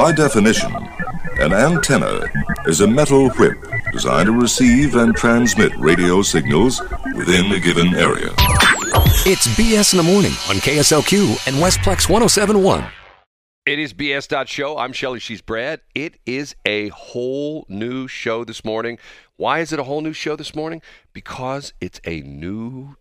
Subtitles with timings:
[0.00, 0.74] By definition,
[1.40, 2.22] an antenna
[2.64, 3.58] is a metal whip
[3.92, 6.80] designed to receive and transmit radio signals
[7.14, 8.30] within a given area.
[9.26, 12.82] It's BS in the morning on KSLQ and Westplex 1071.
[13.66, 14.78] It is BS Show.
[14.78, 15.18] I'm Shelly.
[15.18, 15.82] She's Brad.
[15.94, 18.98] It is a whole new show this morning.
[19.36, 20.80] Why is it a whole new show this morning?
[21.12, 22.96] Because it's a new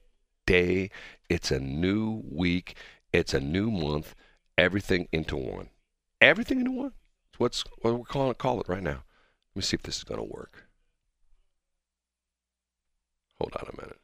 [0.46, 0.92] day.
[1.30, 2.76] It's a new week.
[3.14, 4.16] It's a new month.
[4.58, 5.70] Everything into one.
[6.22, 6.94] Everything into one.
[7.32, 8.38] It's what's what we're calling it.
[8.38, 9.04] Call it right now.
[9.54, 10.66] Let me see if this is going to work.
[13.40, 14.00] Hold on a minute.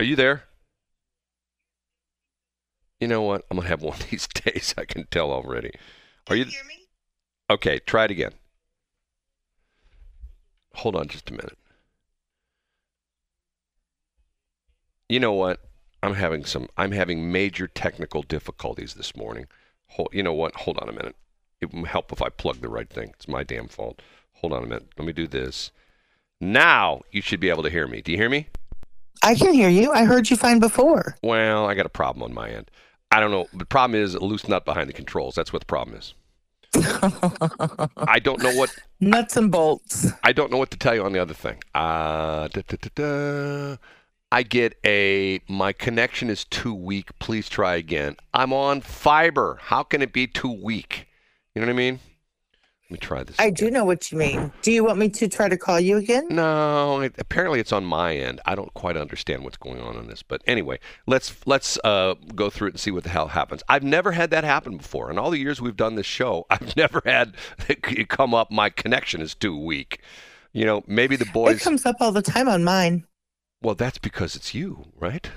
[0.00, 0.44] Are you there?
[3.00, 3.44] You know what?
[3.50, 4.74] I'm gonna have one of these days.
[4.78, 5.72] I can tell already.
[6.28, 6.44] Are you?
[6.44, 6.86] hear me?
[7.50, 8.32] Okay, try it again.
[10.74, 11.58] Hold on just a minute.
[15.08, 15.60] You know what?
[16.02, 19.46] I'm having some I'm having major technical difficulties this morning.
[19.92, 20.54] Hold, you know what?
[20.56, 21.16] Hold on a minute.
[21.60, 23.10] It would help if I plug the right thing.
[23.14, 24.00] It's my damn fault.
[24.34, 24.88] Hold on a minute.
[24.98, 25.70] Let me do this.
[26.40, 28.00] Now you should be able to hear me.
[28.02, 28.48] Do you hear me?
[29.22, 29.92] I can hear you.
[29.92, 31.16] I heard you fine before.
[31.22, 32.70] Well, I got a problem on my end.
[33.12, 33.46] I don't know.
[33.52, 35.34] The problem is a loose nut behind the controls.
[35.34, 36.14] That's what the problem is.
[36.74, 40.10] I don't know what Nuts and bolts.
[40.24, 41.62] I don't know what to tell you on the other thing.
[41.74, 43.76] Uh, da, da, da, da.
[44.32, 47.10] I get a my connection is too weak.
[47.18, 48.16] Please try again.
[48.32, 49.58] I'm on fiber.
[49.60, 51.06] How can it be too weak?
[51.54, 52.00] You know what I mean?
[52.84, 53.36] Let me try this.
[53.38, 53.54] I again.
[53.54, 54.50] do know what you mean.
[54.62, 56.28] Do you want me to try to call you again?
[56.30, 58.40] No, it, apparently it's on my end.
[58.46, 62.48] I don't quite understand what's going on in this, but anyway, let's let's uh, go
[62.48, 63.62] through it and see what the hell happens.
[63.68, 65.10] I've never had that happen before.
[65.10, 67.34] In all the years we've done this show, I've never had
[67.68, 68.50] it come up.
[68.50, 70.00] My connection is too weak.
[70.54, 71.60] You know, maybe the boys.
[71.60, 73.06] It comes up all the time on mine.
[73.62, 75.30] Well, that's because it's you, right?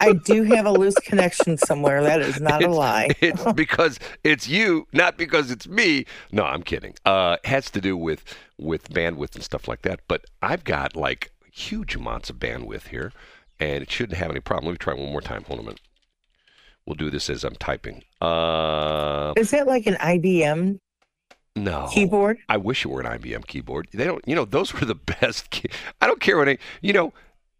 [0.00, 2.02] I do have a loose connection somewhere.
[2.02, 3.10] That is not a lie.
[3.20, 6.04] It's because it's you, not because it's me.
[6.32, 6.94] No, I'm kidding.
[7.04, 8.24] Uh, it has to do with
[8.58, 10.00] with bandwidth and stuff like that.
[10.08, 13.12] But I've got like huge amounts of bandwidth here,
[13.60, 14.66] and it shouldn't have any problem.
[14.66, 15.44] Let me try one more time.
[15.44, 15.80] Hold on a minute.
[16.86, 18.02] We'll do this as I'm typing.
[18.20, 20.80] Uh, Is that like an IBM
[21.56, 22.38] no keyboard?
[22.48, 23.88] I wish it were an IBM keyboard.
[23.94, 24.22] They don't.
[24.26, 25.50] You know, those were the best.
[25.50, 25.70] Key-
[26.00, 26.58] I don't care what any.
[26.82, 27.14] You know,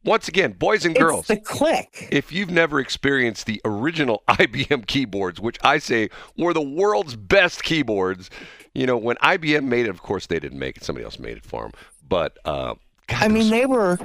[0.04, 1.28] once again, boys and girls.
[1.30, 2.08] It's the click.
[2.10, 7.62] if you've never experienced the original IBM keyboards, which I say were the world's best
[7.62, 8.30] keyboards,
[8.74, 11.36] you know, when IBM made it, of course they didn't make it; somebody else made
[11.36, 11.72] it for them.
[12.06, 12.74] But uh,
[13.06, 13.98] God, I mean, they were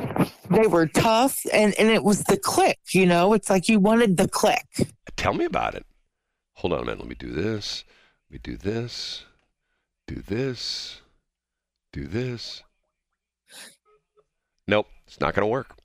[0.50, 2.80] they were tough, and and it was the click.
[2.92, 4.66] You know, it's like you wanted the click.
[5.16, 5.86] tell me about it.
[6.56, 7.00] Hold on a minute.
[7.00, 7.84] Let me do this.
[8.30, 9.26] Let me do this.
[10.08, 11.02] Do this.
[11.92, 12.64] Do this.
[14.68, 15.79] Nope, it's not going to work.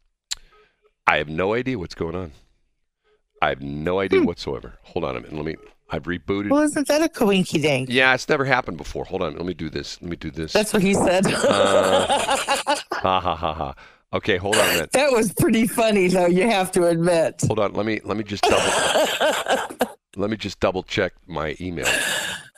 [1.06, 2.32] I have no idea what's going on.
[3.42, 4.74] I have no idea whatsoever.
[4.82, 5.34] Hold on a minute.
[5.34, 5.56] Let me.
[5.90, 6.48] I've rebooted.
[6.48, 7.90] Well, isn't that a coinky dink?
[7.90, 9.04] Yeah, it's never happened before.
[9.04, 9.36] Hold on.
[9.36, 10.00] Let me do this.
[10.00, 10.52] Let me do this.
[10.54, 11.26] That's what he said.
[11.26, 12.06] Uh,
[12.92, 13.74] ha ha ha ha.
[14.14, 14.92] Okay, hold on a minute.
[14.92, 16.26] that was pretty funny, though.
[16.26, 17.42] You have to admit.
[17.46, 17.74] Hold on.
[17.74, 21.86] Let me let me just double let me just double check my email.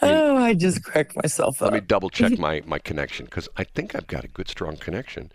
[0.02, 1.72] oh, I just cracked myself up.
[1.72, 4.76] Let me double check my my connection because I think I've got a good strong
[4.76, 5.32] connection.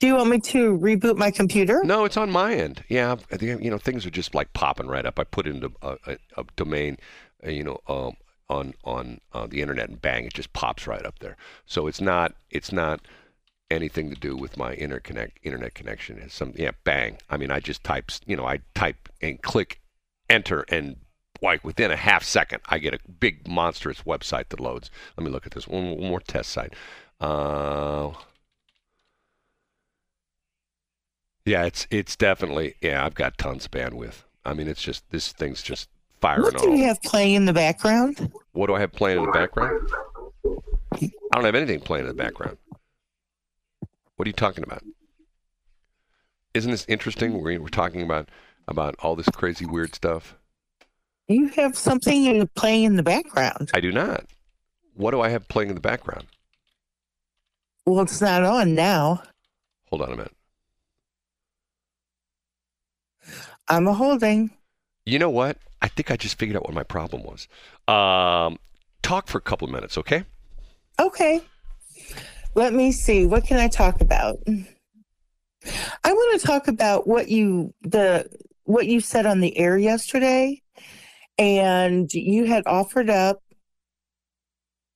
[0.00, 1.82] Do you want me to reboot my computer?
[1.84, 2.82] No, it's on my end.
[2.88, 5.18] Yeah, you know things are just like popping right up.
[5.18, 6.98] I put into a, a, a domain,
[7.46, 8.16] uh, you know, um,
[8.48, 11.36] on on uh, the internet, and bang, it just pops right up there.
[11.64, 13.00] So it's not it's not
[13.70, 16.18] anything to do with my interconnect internet connection.
[16.18, 17.18] It's some yeah, bang.
[17.30, 19.80] I mean, I just type you know I type and click
[20.28, 20.96] enter and
[21.40, 24.90] like within a half second I get a big monstrous website that loads.
[25.16, 26.74] Let me look at this one, one more test site.
[27.20, 28.10] Uh,
[31.44, 33.04] yeah, it's it's definitely yeah.
[33.04, 34.22] I've got tons of bandwidth.
[34.44, 35.88] I mean, it's just this thing's just
[36.20, 36.76] firing What do on.
[36.76, 38.32] you have playing in the background?
[38.52, 39.88] What do I have playing in the background?
[40.94, 42.58] I don't have anything playing in the background.
[44.16, 44.82] What are you talking about?
[46.54, 47.32] Isn't this interesting?
[47.32, 48.28] We're, we're talking about
[48.68, 50.36] about all this crazy weird stuff.
[51.28, 53.70] You have something playing in the background.
[53.74, 54.26] I do not.
[54.94, 56.26] What do I have playing in the background?
[57.86, 59.22] Well, it's not on now.
[59.88, 60.32] Hold on a minute.
[63.72, 64.50] I'm a holding.
[65.06, 65.56] You know what?
[65.80, 67.48] I think I just figured out what my problem was.
[67.88, 68.58] Um,
[69.00, 70.24] talk for a couple of minutes, okay?
[71.00, 71.40] Okay.
[72.54, 73.24] Let me see.
[73.24, 74.36] What can I talk about?
[76.04, 78.28] I want to talk about what you the
[78.64, 80.60] what you said on the air yesterday,
[81.38, 83.42] and you had offered up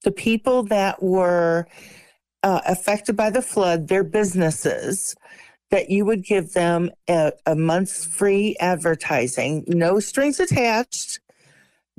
[0.05, 1.67] the people that were
[2.43, 5.17] uh, affected by the flood, their businesses,
[5.71, 11.21] that you would give them a, a month's free advertising, no strings attached,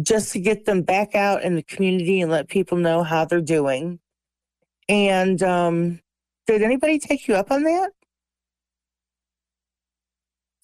[0.01, 3.41] just to get them back out in the community and let people know how they're
[3.41, 3.99] doing.
[4.87, 5.99] And um,
[6.45, 7.91] did anybody take you up on that?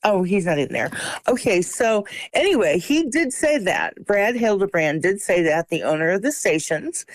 [0.06, 0.92] Oh, he's not in there.
[1.28, 3.94] Okay, so anyway, he did say that.
[4.06, 7.06] Brad Hildebrand did say that, the owner of the stations,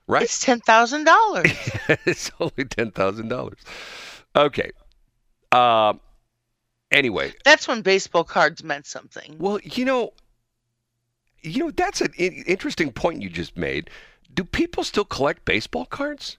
[0.07, 0.23] Right?
[0.23, 1.51] it's ten thousand dollars.
[2.05, 3.59] it's only ten thousand dollars.
[4.35, 4.71] Okay.
[5.51, 5.93] Uh,
[6.91, 9.35] anyway, That's when baseball cards meant something.
[9.37, 10.13] well, you know,
[11.41, 13.89] you know that's an interesting point you just made.
[14.33, 16.37] Do people still collect baseball cards?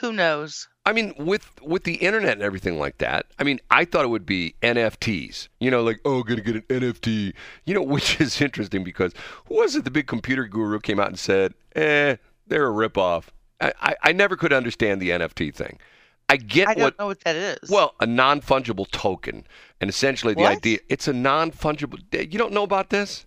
[0.00, 0.68] Who knows?
[0.86, 4.08] I mean, with with the internet and everything like that, I mean, I thought it
[4.08, 5.48] would be NFTs.
[5.60, 7.34] You know, like oh, gonna get an NFT.
[7.64, 9.12] You know, which is interesting because
[9.46, 9.84] who was it?
[9.84, 12.16] The big computer guru came out and said, "Eh,
[12.46, 13.24] they're a ripoff."
[13.60, 15.78] I, I, I never could understand the NFT thing.
[16.28, 17.70] I get I what don't know what that is.
[17.70, 19.46] Well, a non fungible token,
[19.80, 20.56] and essentially the What?
[20.56, 22.00] idea it's a non fungible.
[22.12, 23.26] You don't know about this?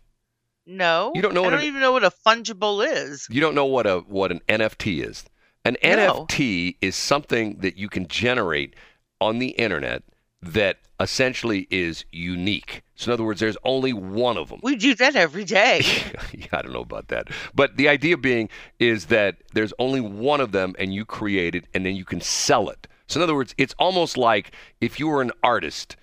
[0.68, 3.28] No, you don't know I what don't an- even know what a fungible is.
[3.32, 5.24] You don't know what a what an NFT is.
[5.66, 6.26] An No.
[6.28, 8.76] NFT is something that you can generate
[9.20, 10.04] on the internet
[10.42, 12.84] that essentially is unique.
[12.96, 14.60] So in other words, there's only one of them.
[14.64, 15.82] We do that every day.
[16.34, 17.28] yeah, I don't know about that.
[17.54, 18.50] But the idea being
[18.80, 22.22] is that there's only one of them and you create it and then you can
[22.22, 22.88] sell it.
[23.08, 25.96] So in other words, it's almost like if you were an artist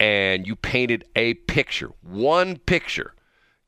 [0.00, 3.14] and you painted a picture, one picture,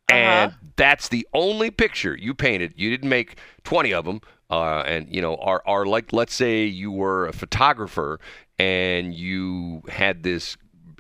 [0.09, 2.75] and that's the only picture you painted.
[2.77, 4.21] You didn't make 20 of them.
[4.51, 8.21] Uh, and you know, are are like let's say you were a photographer
[8.59, 10.57] and you had this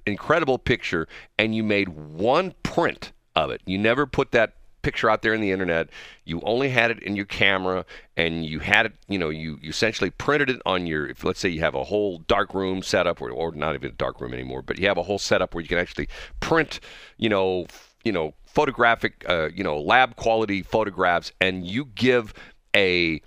[0.06, 1.06] incredible picture
[1.38, 3.60] and you made one print of it.
[3.66, 5.88] You never put that picture out there in the internet.
[6.24, 7.84] You only had it in your camera
[8.16, 11.40] and you had it, you know, you, you essentially printed it on your if let's
[11.40, 14.32] say you have a whole dark room setup or, or not even a dark room
[14.32, 16.08] anymore, but you have a whole setup where you can actually
[16.38, 16.78] print,
[17.16, 17.66] you know,
[18.04, 22.32] you know, photographic uh, you know, lab quality photographs and you give
[22.76, 23.20] a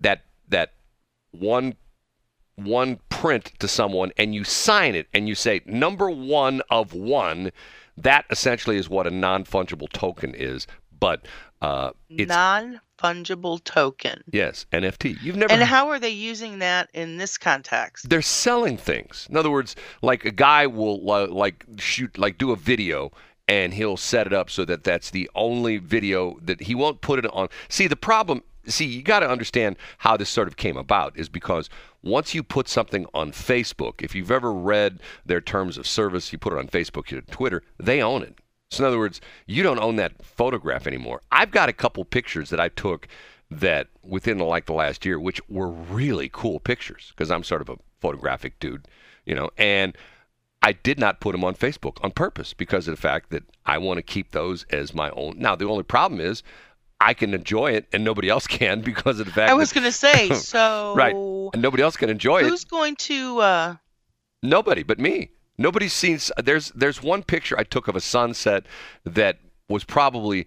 [0.00, 0.74] that that
[1.32, 1.74] one
[2.56, 7.50] one print to someone and you sign it and you say number one of one
[7.96, 10.66] that essentially is what a non-fungible token is
[10.98, 11.26] but
[11.62, 14.22] uh, it's Non fungible token.
[14.32, 18.08] yes nft you've never And how are they using that in this context?
[18.08, 19.28] they're selling things.
[19.30, 23.12] In other words, like a guy will uh, like shoot, like do a video,
[23.48, 27.18] and he'll set it up so that that's the only video that he won't put
[27.18, 27.48] it on.
[27.68, 28.42] See, the problem.
[28.66, 31.70] See, you got to understand how this sort of came about is because
[32.02, 36.38] once you put something on Facebook, if you've ever read their terms of service, you
[36.38, 38.38] put it on Facebook, you Twitter, they own it.
[38.70, 41.22] So in other words, you don't own that photograph anymore.
[41.32, 43.08] I've got a couple pictures that I took
[43.50, 47.70] that within like the last year, which were really cool pictures because I'm sort of
[47.70, 48.86] a photographic dude,
[49.24, 49.96] you know, and
[50.62, 53.78] I did not put them on Facebook on purpose because of the fact that I
[53.78, 55.34] want to keep those as my own.
[55.38, 56.42] Now the only problem is
[57.00, 59.84] I can enjoy it and nobody else can because of the fact I was going
[59.84, 62.46] to say, so right and nobody else can enjoy it.
[62.46, 63.76] who's going to uh,
[64.42, 65.30] Nobody but me.
[65.56, 66.18] Nobody's seen.
[66.42, 68.64] There's there's one picture I took of a sunset
[69.04, 69.38] that
[69.68, 70.46] was probably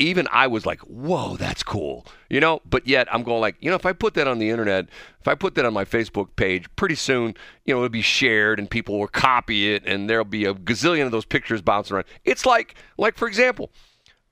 [0.00, 2.60] even I was like, whoa, that's cool, you know.
[2.64, 4.88] But yet I'm going like, you know, if I put that on the internet,
[5.20, 8.58] if I put that on my Facebook page, pretty soon, you know, it'll be shared
[8.58, 12.06] and people will copy it, and there'll be a gazillion of those pictures bouncing around.
[12.24, 13.70] It's like, like for example,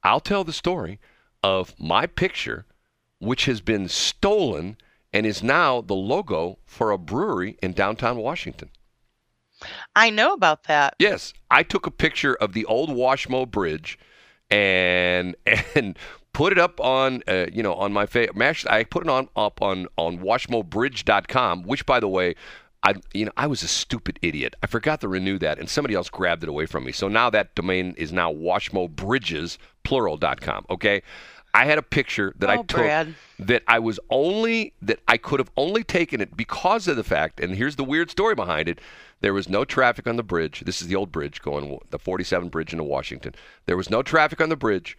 [0.02, 0.98] I'll tell the story
[1.42, 2.64] of my picture,
[3.18, 4.78] which has been stolen
[5.12, 8.70] and is now the logo for a brewery in downtown Washington.
[9.96, 10.94] I know about that.
[10.98, 13.98] Yes, I took a picture of the old Washmo Bridge
[14.50, 15.37] and
[15.75, 15.99] and
[16.33, 18.28] put it up on uh, you know on my fa-
[18.69, 22.35] I put it on up on on washmobridge.com, which by the way,
[22.83, 24.55] I you know I was a stupid idiot.
[24.62, 26.93] I forgot to renew that, and somebody else grabbed it away from me.
[26.93, 30.67] So now that domain is now washmobridges plural.com.
[30.71, 31.02] Okay.
[31.58, 33.14] I had a picture that Oh, I took Brad.
[33.40, 37.40] that I was only that I could have only taken it because of the fact,
[37.40, 38.80] and here's the weird story behind it.
[39.20, 40.60] There was no traffic on the bridge.
[40.64, 43.34] This is the old bridge going the 47 bridge into Washington.
[43.66, 44.96] There was no traffic on the bridge,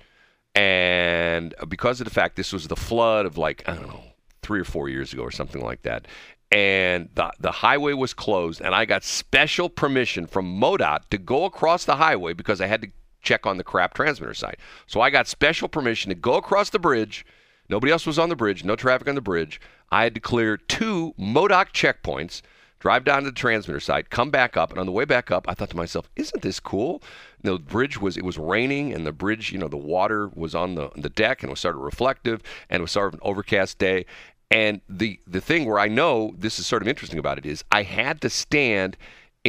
[0.55, 4.03] and uh, because of the fact this was the flood of like I don't know
[4.41, 6.07] three or four years ago or something like that,
[6.51, 11.45] and the the highway was closed, and I got special permission from MoDOT to go
[11.45, 12.89] across the highway because I had to
[13.21, 14.59] check on the crap transmitter site.
[14.87, 17.25] So I got special permission to go across the bridge.
[17.69, 19.61] Nobody else was on the bridge, no traffic on the bridge.
[19.91, 22.41] I had to clear two MoDOT checkpoints,
[22.79, 25.47] drive down to the transmitter site, come back up, and on the way back up,
[25.47, 27.01] I thought to myself, "Isn't this cool?"
[27.41, 30.75] The bridge was it was raining, and the bridge, you know, the water was on
[30.75, 33.19] the the deck, and it was sort of reflective, and it was sort of an
[33.23, 34.05] overcast day.
[34.51, 37.63] And the the thing where I know this is sort of interesting about it is
[37.71, 38.97] I had to stand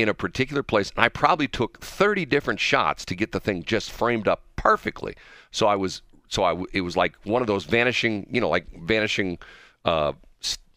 [0.00, 3.62] in a particular place, and I probably took 30 different shots to get the thing
[3.62, 5.14] just framed up perfectly.
[5.50, 8.66] So I was, so I, it was like one of those vanishing, you know, like
[8.82, 9.38] vanishing,
[9.84, 10.12] uh,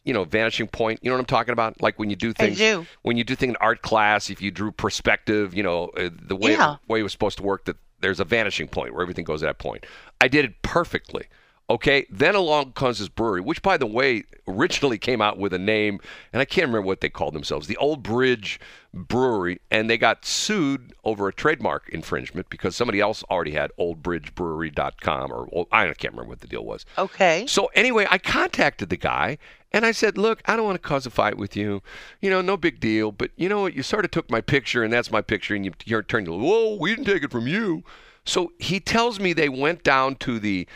[0.03, 0.99] you know, vanishing point.
[1.01, 1.81] You know what I'm talking about?
[1.81, 2.85] Like when you do things, do.
[3.03, 6.35] when you do things in art class, if you drew perspective, you know, uh, the
[6.35, 6.75] way Yeah.
[6.89, 9.45] way it was supposed to work, that there's a vanishing point where everything goes at
[9.47, 9.85] that point.
[10.19, 11.27] I did it perfectly.
[11.69, 15.57] Okay, then along comes this brewery, which, by the way, originally came out with a
[15.57, 15.99] name,
[16.33, 18.59] and I can't remember what they called themselves, the Old Bridge
[18.93, 25.31] Brewery, and they got sued over a trademark infringement because somebody else already had oldbridgebrewery.com,
[25.31, 26.85] or I can't remember what the deal was.
[26.97, 27.45] Okay.
[27.47, 29.37] So anyway, I contacted the guy
[29.71, 31.81] and I said, "Look, I don't want to cause a fight with you.
[32.21, 33.11] You know, no big deal.
[33.11, 33.73] But you know what?
[33.73, 36.33] You sort of took my picture, and that's my picture, and you you turned to,
[36.33, 37.83] whoa, we didn't take it from you."
[38.25, 40.67] So he tells me they went down to the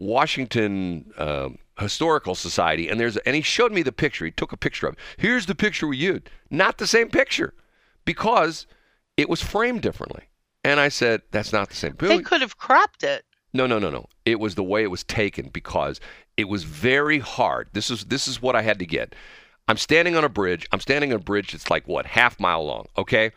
[0.00, 4.24] Washington um Historical Society, and there's and he showed me the picture.
[4.24, 4.94] He took a picture of.
[4.94, 4.98] it.
[5.16, 6.28] Here's the picture we used.
[6.50, 7.54] Not the same picture,
[8.04, 8.66] because
[9.16, 10.24] it was framed differently.
[10.62, 13.24] And I said, "That's not the same." They could have cropped it.
[13.54, 14.06] no, no, no, no.
[14.26, 16.00] It was the way it was taken because
[16.36, 17.68] it was very hard.
[17.72, 19.14] This is this is what I had to get.
[19.68, 20.68] I'm standing on a bridge.
[20.72, 23.32] I'm standing on a bridge that's like what half mile long, okay?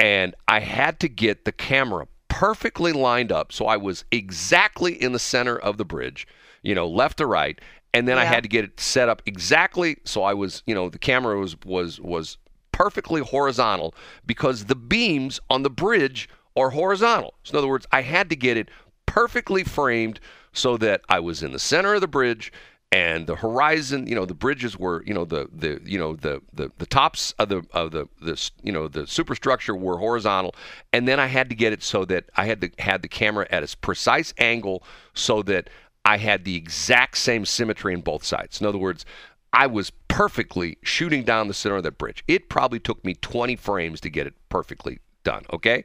[0.00, 5.12] And I had to get the camera perfectly lined up so I was exactly in
[5.12, 6.26] the center of the bridge,
[6.62, 7.60] you know, left to right,
[7.92, 10.88] and then I had to get it set up exactly so I was, you know,
[10.88, 12.38] the camera was was was
[12.72, 13.94] perfectly horizontal
[14.26, 17.34] because the beams on the bridge are horizontal.
[17.44, 18.68] So in other words, I had to get it
[19.06, 20.18] perfectly framed
[20.52, 22.52] so that I was in the center of the bridge
[22.94, 26.40] and the horizon, you know, the bridges were, you know, the the you know the
[26.52, 30.54] the, the tops of the of the the you know the superstructure were horizontal,
[30.92, 33.48] and then I had to get it so that I had to had the camera
[33.50, 35.70] at a precise angle so that
[36.04, 38.60] I had the exact same symmetry in both sides.
[38.60, 39.04] In other words,
[39.52, 42.22] I was perfectly shooting down the center of that bridge.
[42.28, 45.44] It probably took me 20 frames to get it perfectly done.
[45.52, 45.84] Okay,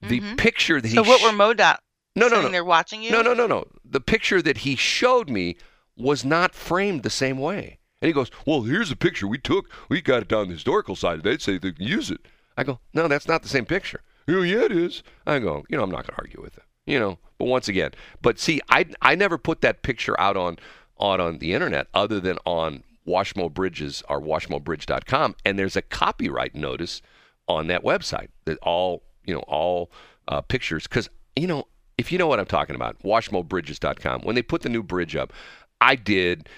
[0.00, 1.04] the picture that Mm-hmm.
[1.04, 1.76] So what sh- were MoDOT
[2.16, 3.10] no no sitting no there watching you?
[3.10, 3.66] no, no, no, no.
[3.84, 5.58] The picture that he showed me
[5.98, 7.78] was not framed the same way.
[8.00, 9.68] And he goes, Well, here's the picture we took.
[9.88, 11.22] We got it down the historical side.
[11.22, 12.20] They'd say they can use it.
[12.56, 14.02] I go, No, that's not the same picture.
[14.28, 15.02] Oh, yeah, it is.
[15.26, 16.64] I go, You know, I'm not going to argue with it.
[16.86, 17.90] You know, but once again,
[18.22, 20.56] but see, I, I never put that picture out on,
[20.96, 25.34] on, on the internet other than on Washmo Bridges or WashmoBridge.com.
[25.44, 27.02] And there's a copyright notice
[27.46, 29.90] on that website that all, you know, all
[30.28, 31.66] uh, pictures, because, you know,
[31.98, 35.32] if you know what I'm talking about, WashmoBridges.com, when they put the new bridge up,
[35.80, 36.48] I did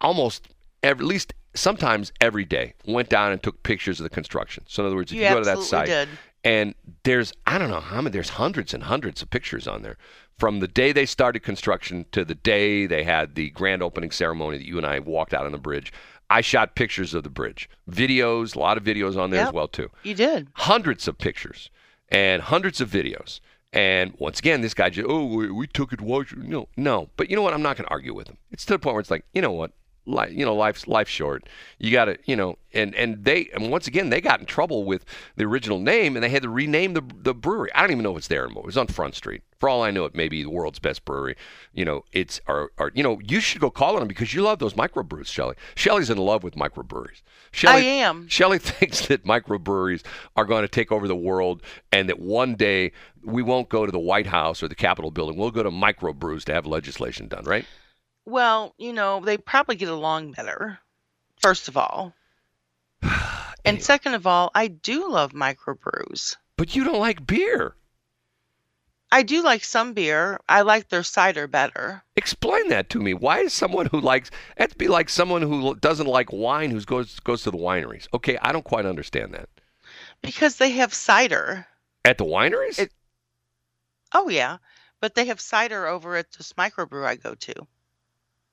[0.00, 0.48] almost
[0.82, 4.64] every, at least sometimes every day, went down and took pictures of the construction.
[4.68, 6.08] So in other words, if You you, go to that site, did.
[6.44, 9.96] and there's I don't know how many, there's hundreds and hundreds of pictures on there
[10.38, 14.56] from the day they started construction to the day they had the grand opening ceremony
[14.58, 15.92] that you and I walked out on the bridge.
[16.30, 19.68] I shot pictures of the bridge, videos, a lot of videos on there as well
[19.68, 20.48] too You did.
[20.54, 21.68] hundreds of pictures
[22.08, 23.40] and hundreds of videos.
[23.72, 26.50] And once again, this guy just, oh, we, we took it to Washington.
[26.50, 27.08] No, no.
[27.16, 27.54] But you know what?
[27.54, 28.36] I'm not going to argue with him.
[28.50, 29.72] It's to the point where it's like, you know what?
[30.06, 31.48] Like you know, life's life's short.
[31.78, 34.84] You got to you know, and and they and once again they got in trouble
[34.84, 35.04] with
[35.36, 37.70] the original name, and they had to rename the the brewery.
[37.74, 38.64] I don't even know if it's there anymore.
[38.64, 39.42] It was on Front Street.
[39.58, 41.36] For all I know, it may be the world's best brewery.
[41.74, 44.40] You know, it's or, or you know, you should go call on them because you
[44.40, 45.54] love those microbrews, Shelly.
[45.74, 47.20] Shelly's in love with microbreweries.
[47.52, 48.26] Shelly, I am.
[48.28, 50.02] Shelley thinks that microbreweries
[50.34, 52.92] are going to take over the world and that one day
[53.22, 55.36] we won't go to the White House or the Capitol building.
[55.36, 57.66] We'll go to microbrews to have legislation done, right?
[58.26, 60.78] Well, you know, they probably get along better,
[61.38, 62.14] first of all.
[63.62, 63.82] And Anyway.
[63.82, 66.36] second of all, I do love microbrews.
[66.56, 67.74] But you don't like beer.
[69.12, 70.40] I do like some beer.
[70.48, 72.02] I like their cider better.
[72.16, 73.12] Explain that to me.
[73.12, 77.20] Why is someone who likes that'd be like someone who doesn't like wine who goes
[77.20, 78.06] goes to the wineries?
[78.14, 79.50] Okay, I don't quite understand that.
[80.22, 81.66] Because they have cider.
[82.06, 82.78] At the wineries?
[82.78, 82.92] It-
[84.12, 84.56] Oh, yeah.
[85.00, 87.54] But they have cider over at this microbrew I go to.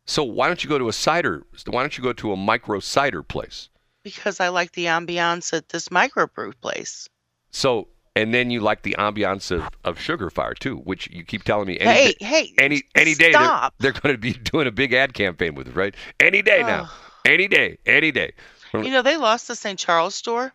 [0.08, 2.80] So why don't you go to a cider why don't you go to a micro
[2.80, 3.70] cider place?
[4.04, 7.10] Because I like the ambiance at this microbrew place.
[7.52, 11.44] So and then you like the ambiance of, of Sugar Fire too, which you keep
[11.44, 12.54] telling me any hey, day- hey.
[12.58, 15.76] any any day they're, they're going to be doing a big ad campaign with it,
[15.76, 15.94] right?
[16.20, 16.90] Any day now,
[17.26, 18.32] any day, any day.
[18.74, 19.80] You know, they lost the St.
[19.80, 20.54] Charles store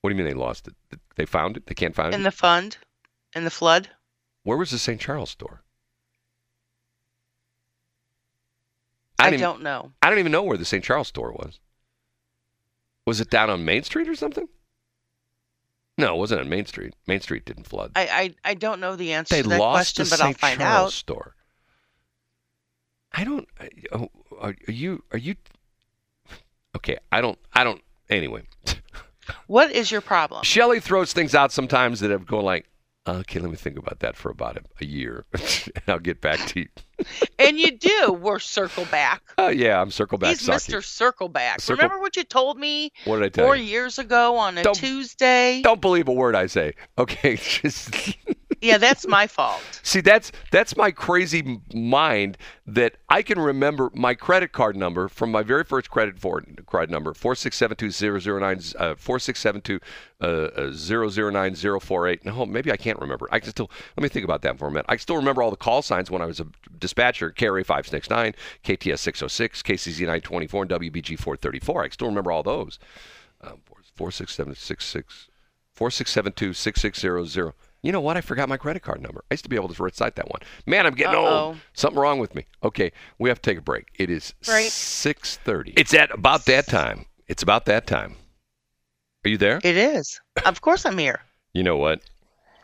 [0.00, 0.74] What do you mean they lost it?
[1.16, 1.66] They found it?
[1.66, 2.16] They can't find in it?
[2.16, 2.76] In the fund,
[3.34, 3.88] in the flood.
[4.42, 5.00] Where was the St.
[5.00, 5.59] Charles store?
[9.20, 9.92] I, don't even, know.
[10.02, 10.84] I don't even know where the St.
[10.84, 11.60] Charles store was.
[13.06, 14.48] Was it down on Main Street or something?
[15.98, 16.94] No, it wasn't on Main Street.
[17.06, 17.92] Main Street didn't flood.
[17.96, 20.28] I, I, I don't know the answer they to that question, the but St.
[20.28, 20.92] I'll find Charles out.
[20.92, 21.34] store.
[23.12, 23.48] I don't.
[23.92, 24.08] Oh,
[24.38, 25.02] are, are you?
[25.12, 25.34] Are you?
[26.76, 27.38] Okay, I don't.
[27.52, 27.82] I don't.
[28.08, 28.42] Anyway,
[29.46, 30.42] What is your problem?
[30.44, 32.66] Shelley throws things out sometimes that have go like,
[33.06, 36.38] okay, let me think about that for about a, a year, and I'll get back
[36.48, 36.68] to you.
[37.38, 38.12] and you do.
[38.12, 39.22] We're circle back.
[39.38, 40.30] Oh yeah, I'm circle back.
[40.30, 40.72] He's Saki.
[40.72, 40.80] Mr.
[40.82, 41.60] Circleback.
[41.60, 43.64] Circle- Remember what you told me What did I tell four you?
[43.64, 45.62] years ago on a Don't- Tuesday?
[45.62, 46.74] Don't believe a word I say.
[46.98, 47.94] Okay, just
[48.60, 49.62] Yeah, that's my fault.
[49.82, 52.36] see that's that's my crazy mind
[52.66, 56.20] that I can remember my credit card number from my very first credit
[56.66, 59.80] card number four six seven two zero zero nine uh, four six seven two
[60.20, 62.24] uh, zero zero nine zero four eight.
[62.24, 63.28] No, maybe I can't remember.
[63.32, 64.86] I can still let me think about that for a minute.
[64.88, 66.46] I still remember all the call signs when I was a
[66.78, 71.18] dispatcher: KRA five six nine, KTS six zero six, KCZ nine twenty four, and WBG
[71.18, 71.82] four thirty four.
[71.82, 72.78] I still remember all those.
[73.40, 73.60] Um,
[73.94, 75.28] four six seven six six
[75.74, 77.54] four six seven two six six zero zero.
[77.82, 78.16] You know what?
[78.16, 79.24] I forgot my credit card number.
[79.30, 80.40] I used to be able to recite that one.
[80.66, 81.26] Man, I'm getting Uh-oh.
[81.46, 81.56] old.
[81.72, 82.44] Something wrong with me.
[82.62, 83.86] Okay, we have to take a break.
[83.94, 84.70] It is Right.
[84.70, 85.72] six thirty.
[85.76, 87.06] It's at about that time.
[87.26, 88.16] It's about that time.
[89.24, 89.60] Are you there?
[89.62, 90.20] It is.
[90.44, 91.20] Of course I'm here.
[91.54, 92.00] You know what?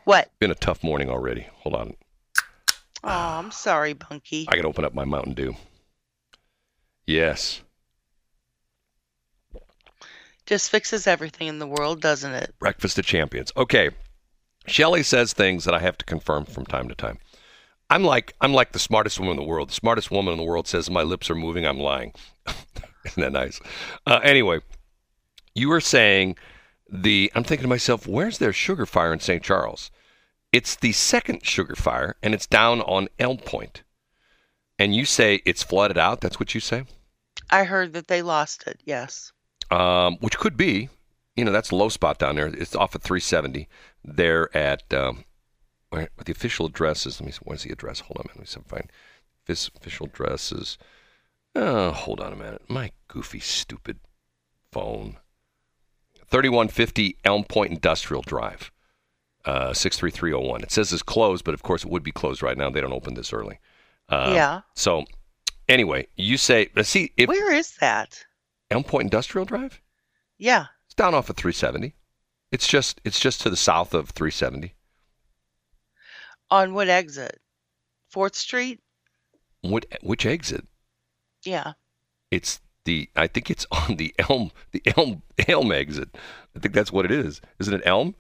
[0.04, 0.30] What?
[0.38, 1.46] Been a tough morning already.
[1.62, 1.94] Hold on.
[3.04, 4.46] Oh, I'm sorry, Bunky.
[4.48, 5.54] I can open up my Mountain Dew.
[7.06, 7.62] Yes.
[10.46, 12.54] Just fixes everything in the world, doesn't it?
[12.58, 13.52] Breakfast of Champions.
[13.56, 13.90] Okay.
[14.66, 17.18] Shelley says things that I have to confirm from time to time.
[17.90, 19.70] I'm like I'm like the smartest woman in the world.
[19.70, 21.64] The smartest woman in the world says my lips are moving.
[21.66, 22.12] I'm lying.
[23.04, 23.60] Isn't that nice?
[24.06, 24.58] Uh, anyway,
[25.54, 26.36] you were saying
[26.90, 27.30] the.
[27.34, 29.42] I'm thinking to myself, where's their sugar fire in St.
[29.42, 29.90] Charles?
[30.52, 33.82] It's the second sugar fire, and it's down on Elm Point.
[34.78, 36.20] And you say it's flooded out.
[36.20, 36.84] That's what you say.
[37.50, 38.80] I heard that they lost it.
[38.84, 39.32] Yes.
[39.70, 40.88] um, which could be,
[41.36, 42.46] you know, that's a low spot down there.
[42.48, 43.68] It's off at 370.
[44.06, 45.24] They're at um,
[45.90, 47.20] where, the official address is.
[47.20, 47.32] Let me.
[47.32, 48.00] see, Where's the address?
[48.00, 48.36] Hold on, a minute.
[48.36, 48.92] Let me see if I find
[49.46, 50.78] this official address is.
[51.54, 52.62] Oh, hold on a minute.
[52.68, 53.98] My goofy, stupid
[54.72, 55.16] phone.
[56.28, 58.70] 3150 Elm Point Industrial Drive,
[59.44, 60.62] uh, 63301.
[60.62, 62.68] It says it's closed, but of course it would be closed right now.
[62.68, 63.58] They don't open this early.
[64.08, 64.60] Uh, yeah.
[64.74, 65.04] So,
[65.68, 68.24] anyway, you say, let's see, if Where is that?
[68.70, 69.80] Elm Point Industrial Drive?
[70.36, 70.66] Yeah.
[70.86, 71.94] It's down off of 370.
[72.52, 74.74] It's just it's just to the south of 370.
[76.50, 77.40] On what exit?
[78.08, 78.80] Fourth Street?
[79.62, 80.66] What which exit?
[81.44, 81.72] Yeah.
[82.30, 86.16] It's the I think it's on the Elm the Elm Elm exit.
[86.54, 87.40] I think that's what it is.
[87.58, 88.14] Isn't it Elm?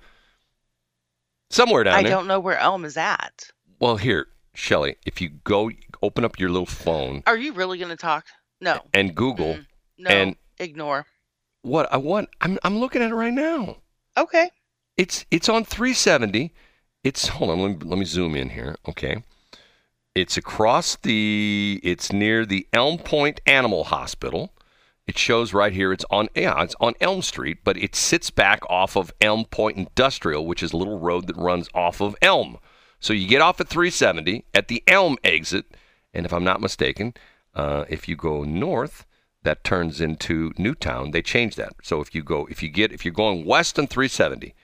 [1.50, 2.10] Somewhere down I there.
[2.10, 3.50] don't know where Elm is at.
[3.78, 5.70] Well, here, Shelly, if you go
[6.02, 8.26] open up your little phone Are you really going to talk?
[8.60, 8.80] No.
[8.92, 9.66] and Google Mm,
[9.98, 10.10] No.
[10.10, 11.06] and- Ignore.
[11.62, 13.76] what I want, I'm I'm looking at it right now.
[14.16, 14.50] Okay.
[14.96, 16.52] It's it's on 370.
[17.04, 18.76] It's hold on, let me, let me zoom in here.
[18.88, 19.22] Okay,
[20.14, 21.80] it's across the.
[21.82, 24.52] It's near the Elm Point Animal Hospital.
[25.06, 25.92] It shows right here.
[25.92, 29.76] It's on yeah, it's on Elm Street, but it sits back off of Elm Point
[29.76, 32.58] Industrial, which is a little road that runs off of Elm.
[32.98, 35.66] So you get off at 370 at the Elm exit,
[36.14, 37.12] and if I'm not mistaken,
[37.54, 39.06] uh, if you go north,
[39.46, 41.12] that turns into Newtown.
[41.12, 41.72] They changed that.
[41.82, 44.54] So if you go, if you get, if you're going west on 370,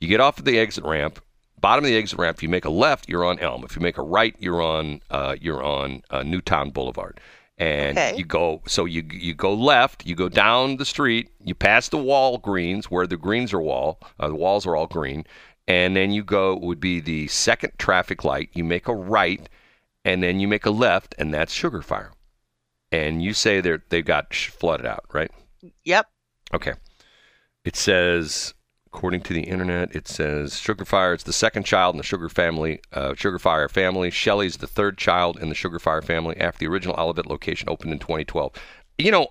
[0.00, 1.20] you get off of the exit ramp,
[1.60, 2.38] bottom of the exit ramp.
[2.38, 3.64] If you make a left, you're on Elm.
[3.64, 7.20] If you make a right, you're on uh, you're on uh, Newtown Boulevard.
[7.58, 8.16] And Okay.
[8.16, 11.98] you go, so you you go left, you go down the street, you pass the
[11.98, 15.24] wall greens where the greens are wall, uh, the walls are all green,
[15.68, 18.48] and then you go would be the second traffic light.
[18.54, 19.48] You make a right,
[20.04, 22.12] and then you make a left, and that's Sugar Fire.
[22.92, 25.30] And you say they're they got flooded out, right?
[25.84, 26.06] Yep.
[26.54, 26.74] Okay.
[27.64, 28.52] It says,
[28.86, 32.28] according to the internet, it says Sugar Fire is the second child in the Sugar
[32.28, 34.10] family, uh, Sugar Fire family.
[34.10, 37.92] Shelley's the third child in the Sugar Fire family after the original Olivette location opened
[37.92, 38.52] in 2012.
[38.98, 39.28] You know,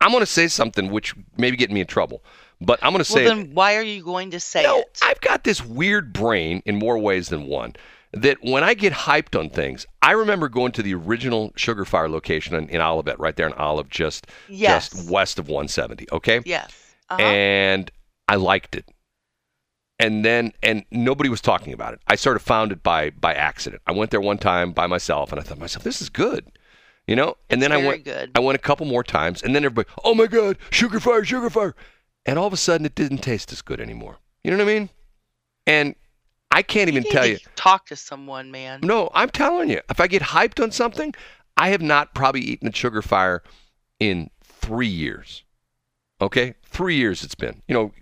[0.00, 2.24] I'm going to say something which maybe get me in trouble,
[2.60, 4.98] but I'm going to Well, say then why are you going to say no, it?
[5.02, 7.76] I've got this weird brain in more ways than one.
[8.12, 12.08] That when I get hyped on things, I remember going to the original Sugar Fire
[12.08, 14.88] location in, in Olivette, right there in Olive, just Yes.
[14.90, 16.06] just west of 170.
[16.12, 16.72] Okay, Yes.
[17.10, 17.22] Uh-huh.
[17.22, 17.90] and
[18.26, 18.88] I liked it.
[20.00, 22.00] And then, and nobody was talking about it.
[22.06, 23.82] I sort of found it by by accident.
[23.86, 26.46] I went there one time by myself, and I thought to myself, "This is good,"
[27.08, 27.36] you know.
[27.50, 28.30] And then I went, good.
[28.36, 31.50] I went a couple more times, and then everybody, "Oh my God, sugar fire, sugar
[31.50, 31.74] fire!"
[32.24, 34.18] And all of a sudden, it didn't taste as good anymore.
[34.44, 34.90] You know what I mean?
[35.66, 35.94] And
[36.50, 37.38] I can't even need tell you.
[37.56, 38.80] Talk to someone, man.
[38.82, 41.14] No, I'm telling you, if I get hyped on something,
[41.56, 43.42] I have not probably eaten at Sugar Fire
[44.00, 45.44] in three years.
[46.20, 47.62] Okay, three years it's been.
[47.68, 47.92] You know,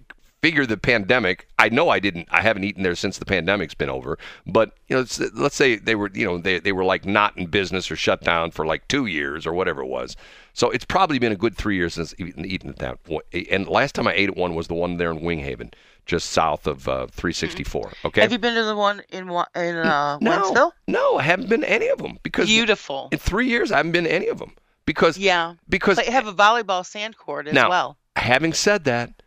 [0.42, 1.48] figure the pandemic.
[1.58, 2.28] I know I didn't.
[2.30, 4.18] I haven't eaten there since the pandemic's been over.
[4.46, 7.36] But you know, it's, let's say they were, you know, they they were like not
[7.36, 10.16] in business or shut down for like two years or whatever it was.
[10.52, 12.98] So it's probably been a good three years since eating, eating at that.
[13.06, 13.22] one.
[13.50, 15.72] And last time I ate at one was the one there in Winghaven,
[16.06, 17.92] just south of uh, 364.
[18.06, 18.20] Okay.
[18.22, 19.28] Have you been to the one in in
[19.76, 20.72] uh, no, Wentzville?
[20.88, 23.08] no, I haven't been to any of them because Beautiful.
[23.12, 24.52] in three years I haven't been to any of them
[24.86, 25.54] because Yeah.
[25.68, 27.98] because you have a volleyball sand court as Now- well.
[28.14, 29.22] having said that,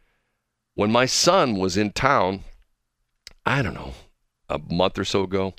[0.76, 2.44] when my son was in town,
[3.46, 3.94] I don't know,
[4.48, 5.54] a month or so ago,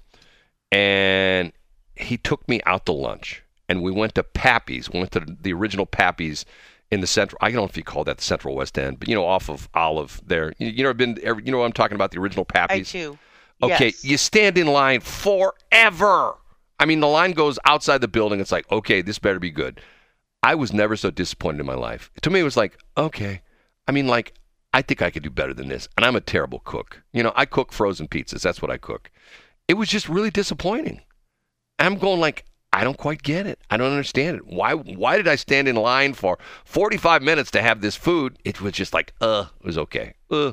[0.72, 1.52] and
[1.96, 4.90] he took me out to lunch, and we went to Pappy's.
[4.90, 6.44] We went to the original Pappy's
[6.90, 7.38] in the central.
[7.40, 9.48] I don't know if you call that the Central West End, but you know, off
[9.48, 10.52] of Olive there.
[10.58, 12.10] You, you know, been you know what I'm talking about?
[12.10, 12.92] The original I Pappy's.
[12.92, 13.18] do.
[13.62, 14.04] Okay, Yes.
[14.04, 16.34] you stand in line forever.
[16.78, 18.40] I mean, the line goes outside the building.
[18.40, 19.80] It's like, okay, this better be good.
[20.42, 22.10] I was never so disappointed in my life.
[22.22, 23.42] To me, it was like, okay.
[23.86, 24.32] I mean, like,
[24.72, 25.88] I think I could do better than this.
[25.96, 27.02] And I'm a terrible cook.
[27.12, 28.40] You know, I cook frozen pizzas.
[28.40, 29.10] That's what I cook.
[29.68, 31.02] It was just really disappointing.
[31.78, 33.58] I'm going like, I don't quite get it.
[33.68, 34.46] I don't understand it.
[34.46, 38.38] Why why did I stand in line for 45 minutes to have this food?
[38.44, 40.14] It was just like, uh, it was okay.
[40.30, 40.52] Uh.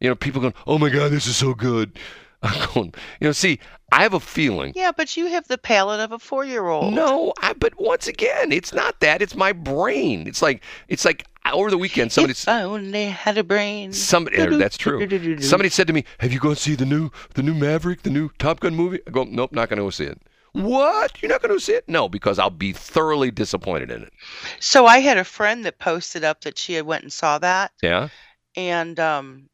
[0.00, 1.98] You know, people going, "Oh my god, this is so good."
[2.42, 3.58] I'm going, you know, see,
[3.90, 6.94] I have a feeling Yeah, but you have the palate of a four-year-old.
[6.94, 9.22] no, I, but once again, it's not that.
[9.22, 10.28] It's my brain.
[10.28, 13.92] It's like it's like over the weekend somebody if I only had a brain.
[13.92, 15.00] somebody that's true.
[15.40, 18.30] Somebody said to me, "Have you gone see the new the new Maverick, the new
[18.38, 20.20] Top Gun movie?" I go, "Nope, not going to go see it."
[20.52, 21.20] What?
[21.22, 21.88] You're not going to see it?
[21.88, 24.12] No, because I'll be thoroughly disappointed in it.
[24.60, 27.72] So I had a friend that posted up that she had went and saw that
[27.82, 28.08] Yeah.
[28.56, 29.48] and um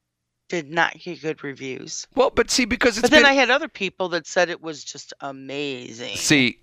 [0.50, 2.06] did not get good reviews.
[2.14, 4.60] Well, but see, because it's But then been, I had other people that said it
[4.60, 6.16] was just amazing.
[6.16, 6.60] See,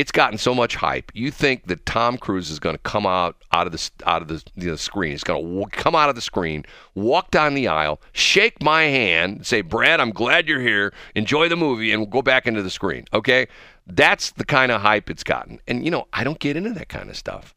[0.00, 1.12] it's gotten so much hype.
[1.14, 4.28] You think that Tom Cruise is going to come out out of the out of
[4.28, 5.12] the, you know, screen?
[5.12, 6.64] He's going to w- come out of the screen,
[6.96, 10.92] walk down the aisle, shake my hand, say, "Brad, I'm glad you're here.
[11.14, 13.04] Enjoy the movie," and we'll go back into the screen.
[13.12, 13.46] Okay,
[13.86, 15.60] that's the kind of hype it's gotten.
[15.68, 17.54] And you know, I don't get into that kind of stuff.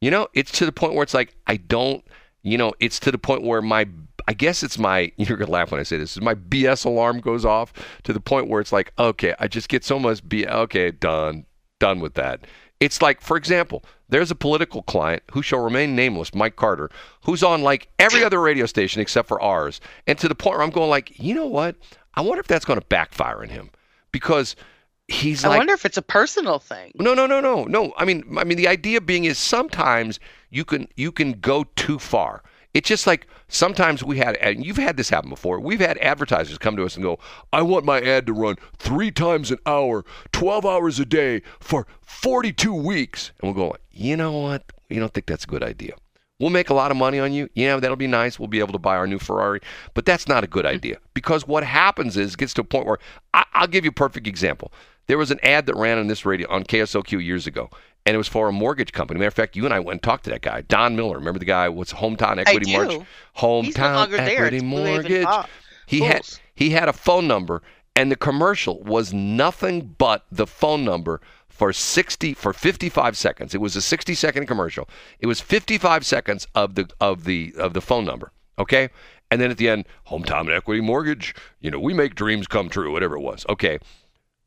[0.00, 2.04] You know, it's to the point where it's like I don't.
[2.44, 3.88] You know, it's to the point where my
[4.28, 6.20] I guess it's my you're gonna laugh when I say this.
[6.20, 7.72] My BS alarm goes off
[8.04, 10.48] to the point where it's like, okay, I just get so much BS.
[10.48, 11.44] Okay, done,
[11.82, 12.46] done with that.
[12.78, 16.90] It's like, for example, there's a political client who shall remain nameless, Mike Carter,
[17.24, 20.64] who's on like every other radio station except for ours, and to the point where
[20.64, 21.74] I'm going like, you know what?
[22.14, 23.70] I wonder if that's going to backfire on him
[24.12, 24.54] because
[25.08, 26.92] he's I like, wonder if it's a personal thing.
[26.98, 27.92] no, no, no, no, no.
[27.96, 31.98] I mean, I mean, the idea being is sometimes you can you can go too
[31.98, 32.44] far.
[32.74, 35.60] It's just like sometimes we had, and you've had this happen before.
[35.60, 37.18] We've had advertisers come to us and go,
[37.52, 41.86] "I want my ad to run three times an hour, twelve hours a day for
[42.00, 44.64] forty-two weeks," and we'll go, "You know what?
[44.88, 45.94] You don't think that's a good idea."
[46.42, 47.48] We'll make a lot of money on you.
[47.54, 48.36] Yeah, that'll be nice.
[48.36, 49.60] We'll be able to buy our new Ferrari.
[49.94, 50.74] But that's not a good mm-hmm.
[50.74, 52.98] idea because what happens is it gets to a point where
[53.32, 54.72] I, I'll give you a perfect example.
[55.06, 57.70] There was an ad that ran on this radio on KSLQ years ago,
[58.04, 59.18] and it was for a mortgage company.
[59.18, 61.18] Matter of fact, you and I went and talked to that guy, Don Miller.
[61.18, 61.68] Remember the guy?
[61.68, 62.72] What's Hometown Equity.
[62.72, 63.06] March?
[63.36, 64.16] Hometown no.
[64.16, 65.46] Equity It's Blue Haven Mortgage.
[65.86, 66.22] He had
[66.54, 67.62] he had a phone number,
[67.94, 73.54] and the commercial was nothing but the phone number for 60 for 55 seconds.
[73.54, 74.88] It was a 60 second commercial.
[75.20, 78.32] It was 55 seconds of the of the of the phone number.
[78.58, 78.90] Okay,
[79.30, 81.34] and then at the end, hometown equity mortgage.
[81.60, 82.92] You know, we make dreams come true.
[82.92, 83.46] Whatever it was.
[83.48, 83.78] Okay,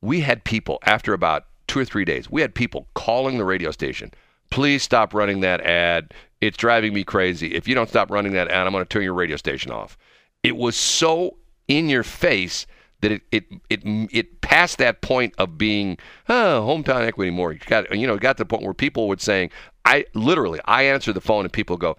[0.02, 2.30] we had people after about two or three days.
[2.30, 4.12] We had people calling the radio station.
[4.52, 6.14] Please stop running that ad.
[6.42, 7.56] It's driving me crazy.
[7.56, 9.98] If you don't stop running that ad, I'm going to turn your radio station off.
[10.44, 12.68] It was so in your face
[13.02, 15.98] that it it it it passed that point of being
[16.30, 17.66] oh, hometown equity mortgage.
[17.66, 19.52] Got you know got to the point where people were saying
[19.84, 21.98] I literally I answer the phone and people go,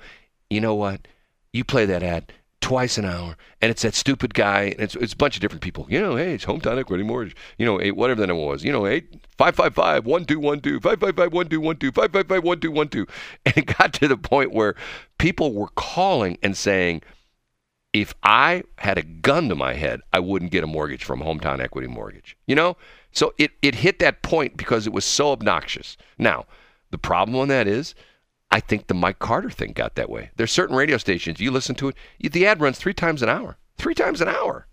[0.49, 1.07] you know what,
[1.53, 2.33] you play that ad
[2.67, 5.63] twice an hour, and it's that stupid guy, and it's, it's a bunch of different
[5.63, 5.87] people.
[5.89, 7.37] You know, hey, it's hometown equity mortgage.
[7.59, 8.65] You know, eight, whatever the number was.
[8.65, 9.07] You know, eight
[9.39, 12.11] five five five one two one two five five five one two one two five
[12.11, 13.07] five five one two one two,
[13.47, 14.75] and it got to the point where
[15.19, 17.03] people were calling and saying,
[17.93, 21.61] if I had a gun to my head, I wouldn't get a mortgage from Hometown
[21.61, 22.37] Equity Mortgage.
[22.49, 22.77] You know,
[23.13, 25.97] so it it hit that point because it was so obnoxious.
[26.19, 26.47] Now,
[26.91, 27.95] the problem on that is
[28.51, 30.31] I think the Mike Carter thing got that way.
[30.37, 31.97] There's certain radio stations you listen to it,
[32.33, 34.67] the ad runs three times an hour, three times an hour.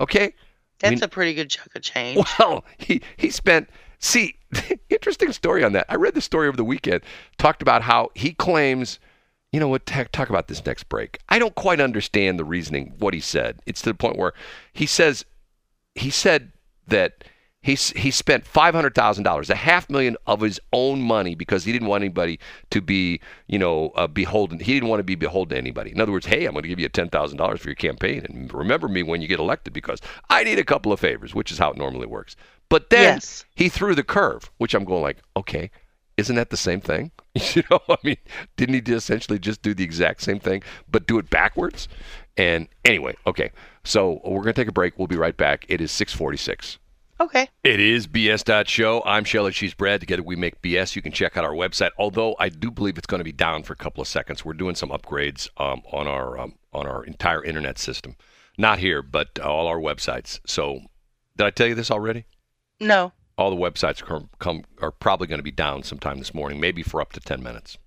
[0.00, 0.34] Okay,
[0.80, 2.24] that's I mean, a pretty good chunk of change.
[2.38, 3.68] Well, he he spent.
[4.00, 4.36] See,
[4.90, 5.86] interesting story on that.
[5.88, 7.02] I read the story over the weekend.
[7.36, 8.98] Talked about how he claims.
[9.52, 9.86] You know what?
[9.86, 11.18] Talk about this next break.
[11.28, 12.94] I don't quite understand the reasoning.
[12.98, 13.60] What he said.
[13.66, 14.34] It's to the point where
[14.72, 15.24] he says
[15.94, 16.52] he said
[16.86, 17.24] that
[17.68, 22.02] he, he spent $500,000, a half million of his own money because he didn't want
[22.02, 24.58] anybody to be, you know, uh, beholden.
[24.58, 25.90] He didn't want to be beholden to anybody.
[25.90, 28.88] In other words, hey, I'm going to give you $10,000 for your campaign and remember
[28.88, 30.00] me when you get elected because
[30.30, 32.36] I need a couple of favors, which is how it normally works.
[32.70, 33.44] But then yes.
[33.54, 35.70] he threw the curve, which I'm going like, okay,
[36.16, 37.10] isn't that the same thing?
[37.34, 38.16] you know, I mean,
[38.56, 41.86] didn't he essentially just do the exact same thing, but do it backwards?
[42.38, 43.50] And anyway, okay,
[43.84, 44.98] so we're going to take a break.
[44.98, 45.66] We'll be right back.
[45.68, 46.78] It is 646.
[47.20, 47.48] Okay.
[47.64, 49.02] It is BS.show.
[49.04, 49.52] I'm Shelley.
[49.52, 50.00] She's Brad.
[50.00, 50.94] Together we make BS.
[50.94, 51.90] You can check out our website.
[51.98, 54.44] Although I do believe it's going to be down for a couple of seconds.
[54.44, 58.16] We're doing some upgrades um, on our um, on our entire internet system.
[58.56, 60.40] Not here, but uh, all our websites.
[60.46, 60.80] So,
[61.36, 62.24] did I tell you this already?
[62.80, 63.12] No.
[63.36, 66.82] All the websites come, come are probably going to be down sometime this morning, maybe
[66.82, 67.78] for up to 10 minutes.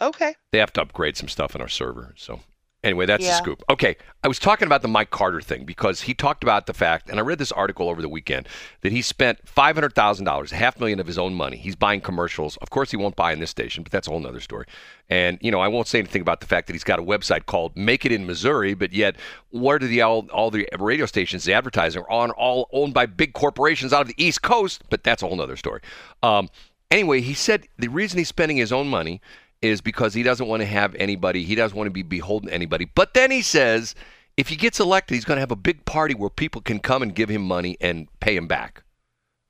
[0.00, 0.36] Okay.
[0.52, 2.14] They have to upgrade some stuff in our server.
[2.16, 2.40] So
[2.82, 3.32] Anyway, that's yeah.
[3.32, 3.62] the scoop.
[3.68, 7.10] Okay, I was talking about the Mike Carter thing because he talked about the fact,
[7.10, 8.48] and I read this article over the weekend,
[8.80, 11.58] that he spent five hundred thousand dollars, a half million of his own money.
[11.58, 12.56] He's buying commercials.
[12.58, 14.64] Of course, he won't buy in this station, but that's a whole other story.
[15.10, 17.44] And you know, I won't say anything about the fact that he's got a website
[17.44, 19.16] called Make It in Missouri, but yet,
[19.50, 23.04] where do the all, all the radio stations, the advertising, are on all owned by
[23.04, 24.84] big corporations out of the East Coast?
[24.88, 25.82] But that's a whole other story.
[26.22, 26.48] Um,
[26.90, 29.20] anyway, he said the reason he's spending his own money
[29.62, 32.54] is because he doesn't want to have anybody, he doesn't want to be beholden to
[32.54, 32.86] anybody.
[32.86, 33.94] But then he says
[34.36, 37.02] if he gets elected, he's going to have a big party where people can come
[37.02, 38.82] and give him money and pay him back.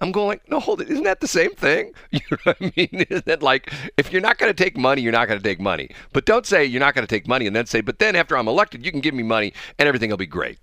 [0.00, 0.88] I'm going like, no, hold it.
[0.88, 1.92] Isn't that the same thing?
[2.10, 3.06] You know what I mean?
[3.10, 5.60] Isn't that like, if you're not going to take money, you're not going to take
[5.60, 5.90] money.
[6.12, 8.36] But don't say you're not going to take money and then say, but then after
[8.36, 10.58] I'm elected, you can give me money and everything will be great.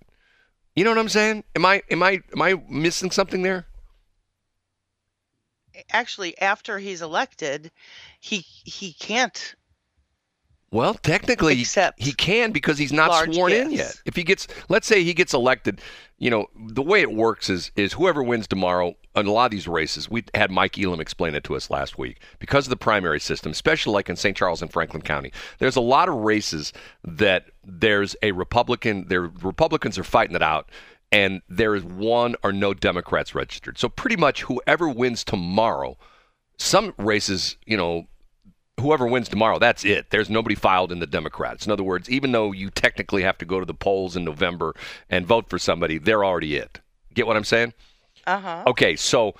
[0.75, 1.43] You know what I'm saying?
[1.55, 3.65] Am I am I am I missing something there?
[5.91, 7.71] Actually, after he's elected,
[8.19, 9.55] he he can't
[10.69, 11.55] well, technically,
[11.97, 13.71] he can because he's not sworn gifts.
[13.71, 14.01] in yet.
[14.05, 15.79] If he gets, let's say he gets elected,
[16.17, 19.51] you know, the way it works is is whoever wins tomorrow in a lot of
[19.51, 20.09] these races.
[20.09, 23.53] We had Mike Elam explain it to us last week because of the primary system,
[23.53, 24.35] especially like in St.
[24.35, 25.31] Charles and Franklin County.
[25.59, 26.73] There's a lot of races
[27.05, 29.07] that there's a Republican.
[29.07, 30.69] There Republicans are fighting it out,
[31.11, 33.77] and there is one or no Democrats registered.
[33.77, 35.97] So pretty much whoever wins tomorrow
[36.57, 38.07] some races, you know,
[38.79, 40.09] whoever wins tomorrow, that's it.
[40.09, 41.65] There's nobody filed in the Democrats.
[41.65, 44.75] In other words, even though you technically have to go to the polls in November
[45.09, 46.81] and vote for somebody, they're already it.
[47.13, 47.73] Get what I'm saying?
[48.25, 48.63] Uh huh.
[48.67, 49.35] Okay, so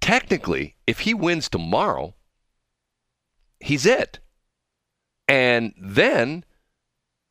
[0.00, 2.14] technically, if he wins tomorrow,
[3.60, 4.18] he's it.
[5.28, 6.44] And then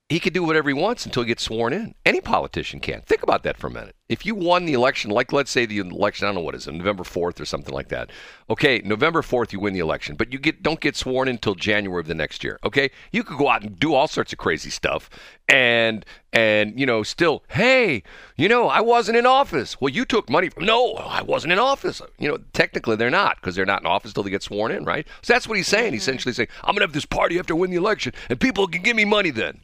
[0.07, 1.95] he could do whatever he wants until he gets sworn in.
[2.05, 3.01] Any politician can.
[3.01, 3.95] Think about that for a minute.
[4.07, 6.67] If you won the election, like let's say the election, I don't know what is
[6.67, 8.11] it, November 4th or something like that.
[8.47, 11.55] Okay, November 4th you win the election, but you get don't get sworn in until
[11.55, 12.59] January of the next year.
[12.63, 12.91] Okay?
[13.11, 15.09] You could go out and do all sorts of crazy stuff
[15.49, 18.03] and and you know, still, hey,
[18.35, 19.81] you know, I wasn't in office.
[19.81, 21.99] Well, you took money from No, I wasn't in office.
[22.19, 24.85] You know, technically they're not because they're not in office until they get sworn in,
[24.85, 25.07] right?
[25.23, 25.93] So that's what he's saying.
[25.93, 26.09] He's mm-hmm.
[26.09, 28.67] essentially saying, I'm going to have this party after I win the election and people
[28.67, 29.61] can give me money then.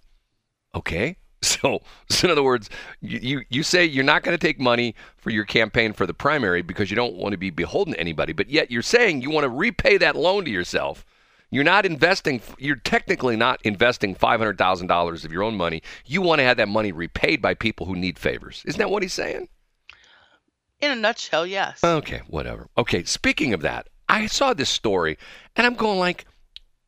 [0.75, 1.17] Okay.
[1.43, 2.69] So, so in other words,
[3.01, 6.61] you, you say you're not going to take money for your campaign for the primary
[6.61, 9.45] because you don't want to be beholden to anybody, but yet you're saying you want
[9.45, 11.03] to repay that loan to yourself.
[11.49, 15.81] You're not investing, you're technically not investing $500,000 of your own money.
[16.05, 18.61] You want to have that money repaid by people who need favors.
[18.67, 19.49] Isn't that what he's saying?
[20.79, 21.83] In a nutshell, yes.
[21.83, 22.69] Okay, whatever.
[22.77, 25.17] Okay, speaking of that, I saw this story
[25.55, 26.25] and I'm going like,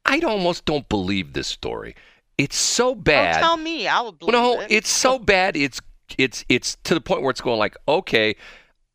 [0.06, 1.96] I almost don't believe this story.
[2.38, 3.34] It's so bad.
[3.34, 3.88] Don't tell me.
[3.88, 4.72] I will believe no, it.
[4.72, 5.56] it's so bad.
[5.56, 5.80] It's
[6.18, 8.36] it's it's to the point where it's going like, okay,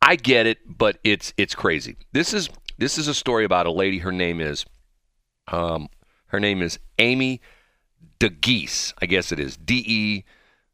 [0.01, 1.97] I get it, but it's it's crazy.
[2.11, 3.99] This is this is a story about a lady.
[3.99, 4.65] Her name is,
[5.47, 5.89] um,
[6.27, 7.41] her name is Amy
[8.19, 8.93] DeGeese.
[9.01, 10.23] I guess it is D E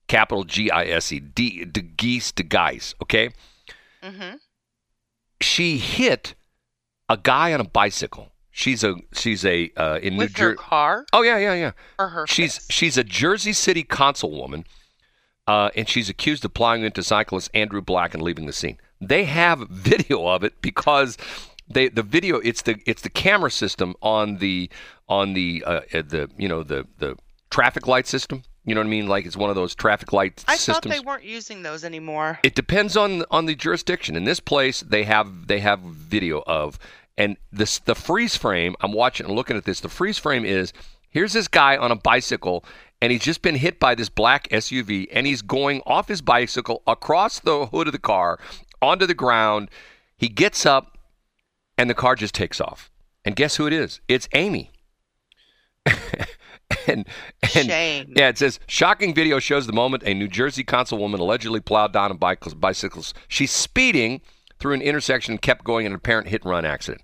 [0.08, 2.93] capital G I S E D DeGeese DeGeise.
[3.01, 3.30] Okay,
[4.01, 4.36] hmm
[5.41, 6.36] she hit
[7.10, 8.32] a guy on a bicycle.
[8.58, 10.58] She's a she's a uh, in New With her Jersey.
[10.58, 11.72] car Oh yeah, yeah, yeah.
[12.00, 12.72] or her She's fist?
[12.72, 14.63] she's a Jersey City councilwoman,
[15.46, 18.78] uh, and she's accused of plowing into cyclist Andrew Black and leaving the scene.
[19.02, 21.18] They have video of it because
[21.68, 24.70] they the video it's the it's the camera system on the
[25.10, 27.18] on the uh, uh, the you know the the
[27.50, 28.44] traffic light system.
[28.63, 29.08] You know what I mean?
[29.08, 30.96] Like it's one of those traffic light I systems.
[30.96, 32.39] thought they weren't using those anymore.
[32.41, 34.15] It depends on on the jurisdiction.
[34.15, 36.80] In this place, they have they have video of,
[37.17, 38.75] and this the freeze frame.
[38.82, 39.80] I'm watching and looking at this.
[39.80, 40.73] The freeze frame is
[41.10, 42.65] here's this guy on a bicycle,
[43.01, 46.84] and he's just been hit by this black SUV, and he's going off his bicycle
[46.88, 48.39] across the hood of the car
[48.82, 49.69] onto the ground.
[50.17, 50.97] He gets up,
[51.78, 52.91] and the car just takes off.
[53.23, 54.01] And guess who it is?
[54.08, 54.71] It's Amy.
[56.88, 57.06] and
[57.41, 58.13] and Shame.
[58.15, 62.12] yeah, it says shocking video shows the moment a New Jersey councilwoman allegedly plowed down
[62.12, 62.54] on bicycles.
[62.56, 63.13] bicycles.
[63.28, 64.21] She's speeding
[64.60, 67.04] through an intersection and kept going in an apparent hit and run accident.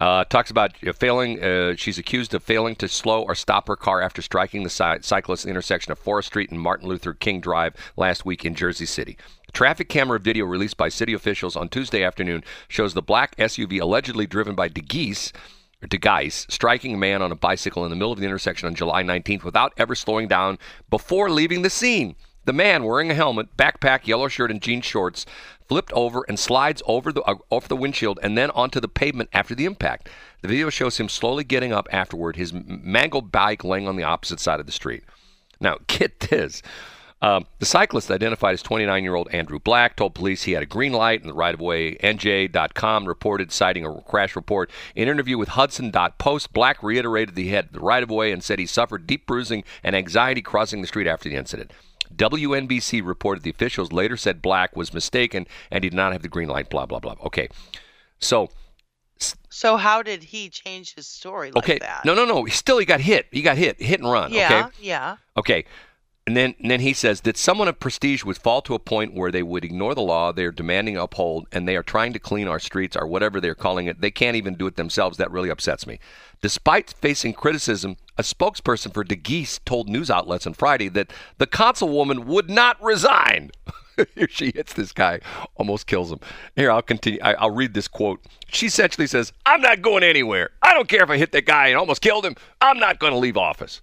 [0.00, 1.42] Uh, talks about uh, failing.
[1.42, 5.00] Uh, she's accused of failing to slow or stop her car after striking the cy-
[5.00, 9.18] cyclist intersection of Forest Street and Martin Luther King Drive last week in Jersey City.
[9.52, 14.26] Traffic camera video released by city officials on Tuesday afternoon shows the black SUV allegedly
[14.26, 15.32] driven by DeGise
[15.82, 19.02] DeGise striking a man on a bicycle in the middle of the intersection on July
[19.02, 20.58] 19th without ever slowing down
[20.90, 22.16] before leaving the scene.
[22.44, 25.24] The man, wearing a helmet, backpack, yellow shirt, and jean shorts,
[25.70, 29.54] flipped over and slides over the uh, the windshield and then onto the pavement after
[29.54, 30.08] the impact.
[30.42, 34.40] The video shows him slowly getting up afterward, his mangled bike laying on the opposite
[34.40, 35.04] side of the street.
[35.60, 36.60] Now, get this.
[37.22, 40.66] Um, the cyclist, identified as 29 year old Andrew Black, told police he had a
[40.66, 41.94] green light in the right of way.
[41.96, 44.72] NJ.com reported, citing a crash report.
[44.96, 48.42] In an interview with Hudson.post, Black reiterated that he had the right of way and
[48.42, 51.70] said he suffered deep bruising and anxiety crossing the street after the incident.
[52.14, 56.28] WNBC reported the officials later said Black was mistaken and he did not have the
[56.28, 57.16] green light, blah, blah, blah.
[57.26, 57.48] Okay.
[58.18, 58.50] So,
[59.48, 61.78] So how did he change his story like okay.
[61.78, 62.04] that?
[62.04, 62.46] No, no, no.
[62.46, 63.26] Still, he got hit.
[63.30, 63.80] He got hit.
[63.80, 64.32] Hit and run.
[64.32, 64.76] Yeah, Okay.
[64.80, 65.16] yeah.
[65.36, 65.64] Okay.
[66.30, 69.14] And then, and then he says that someone of prestige would fall to a point
[69.14, 72.46] where they would ignore the law they're demanding uphold, and they are trying to clean
[72.46, 74.00] our streets or whatever they're calling it.
[74.00, 75.18] They can't even do it themselves.
[75.18, 75.98] That really upsets me.
[76.40, 82.26] Despite facing criticism, a spokesperson for DeGise told news outlets on Friday that the councilwoman
[82.26, 83.50] would not resign.
[84.14, 85.18] Here she hits this guy,
[85.56, 86.20] almost kills him.
[86.54, 87.18] Here, I'll continue.
[87.24, 88.24] I, I'll read this quote.
[88.46, 90.50] She essentially says, I'm not going anywhere.
[90.62, 92.36] I don't care if I hit that guy and almost killed him.
[92.60, 93.80] I'm not going to leave office.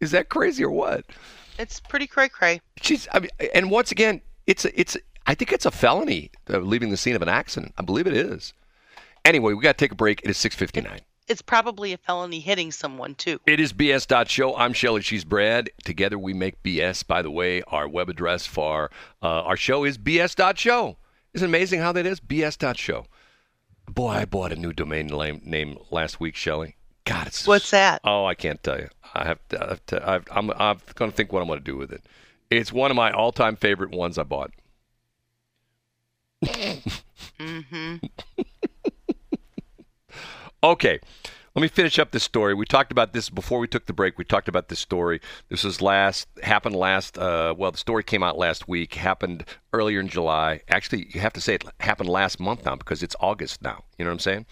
[0.00, 1.04] Is that crazy or what?
[1.58, 2.60] It's pretty cray cray.
[2.80, 4.96] She's, I mean, and once again, it's a, it's.
[5.26, 7.74] I think it's a felony uh, leaving the scene of an accident.
[7.76, 8.54] I believe it is.
[9.24, 10.22] Anyway, we got to take a break.
[10.24, 11.00] It is six fifty nine.
[11.28, 13.38] It's probably a felony hitting someone too.
[13.46, 14.56] It is BS.show.
[14.56, 15.02] I'm Shelly.
[15.02, 15.70] She's Brad.
[15.84, 17.06] Together we make BS.
[17.06, 18.90] By the way, our web address for
[19.22, 20.96] uh, our show is BS.show.
[21.34, 22.18] Isn't it amazing how that is?
[22.18, 23.06] BS.show.
[23.88, 25.06] Boy, I bought a new domain
[25.44, 26.74] name last week, Shelly.
[27.10, 28.00] God, it's What's that?
[28.04, 28.88] Oh, I can't tell you.
[29.14, 29.60] I have to.
[29.60, 30.50] I have to I've, I'm.
[30.52, 32.04] I'm going to think what I'm going to do with it.
[32.50, 34.52] It's one of my all-time favorite ones I bought.
[36.44, 37.96] Mm-hmm.
[40.62, 41.00] Okay,
[41.54, 42.52] let me finish up this story.
[42.52, 44.18] We talked about this before we took the break.
[44.18, 45.22] We talked about this story.
[45.48, 47.16] This was last happened last.
[47.16, 48.94] Uh, well, the story came out last week.
[48.94, 50.60] Happened earlier in July.
[50.68, 53.84] Actually, you have to say it happened last month now because it's August now.
[53.98, 54.46] You know what I'm saying?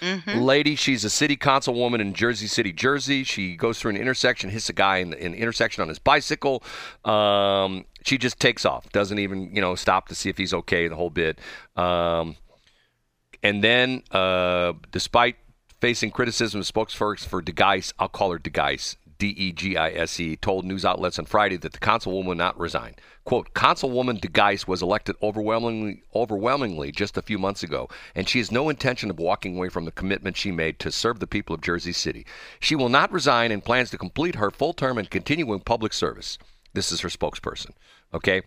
[0.00, 0.40] Mm-hmm.
[0.40, 3.24] Lady, she's a city councilwoman in Jersey City, Jersey.
[3.24, 5.98] She goes through an intersection, hits a guy in the, in the intersection on his
[5.98, 6.62] bicycle.
[7.04, 10.88] Um, she just takes off, doesn't even you know stop to see if he's okay.
[10.88, 11.38] The whole bit.
[11.76, 12.36] Um,
[13.42, 15.36] and then, uh, despite
[15.80, 20.36] facing criticism, spokesperson for DeGise, I'll call her DeGise, D E G I S E,
[20.36, 22.94] told news outlets on Friday that the councilwoman would not resign.
[23.24, 28.52] Quote, Councilwoman DeGise was elected overwhelmingly, overwhelmingly just a few months ago, and she has
[28.52, 31.60] no intention of walking away from the commitment she made to serve the people of
[31.60, 32.24] Jersey City.
[32.60, 35.92] She will not resign and plans to complete her full term and continue in public
[35.92, 36.38] service.
[36.72, 37.72] This is her spokesperson.
[38.14, 38.42] Okay?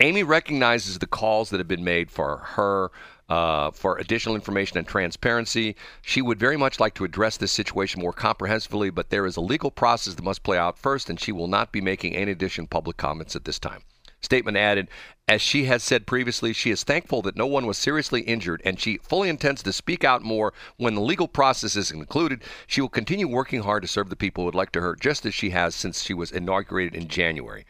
[0.00, 2.90] Amy recognizes the calls that have been made for her
[3.28, 5.76] uh, for additional information and transparency.
[6.02, 9.40] She would very much like to address this situation more comprehensively, but there is a
[9.42, 12.66] legal process that must play out first, and she will not be making any additional
[12.66, 13.82] public comments at this time.
[14.20, 14.88] Statement added,
[15.28, 18.80] as she has said previously, she is thankful that no one was seriously injured and
[18.80, 22.42] she fully intends to speak out more when the legal process is concluded.
[22.66, 25.24] She will continue working hard to serve the people who would like to her, just
[25.24, 27.64] as she has since she was inaugurated in January.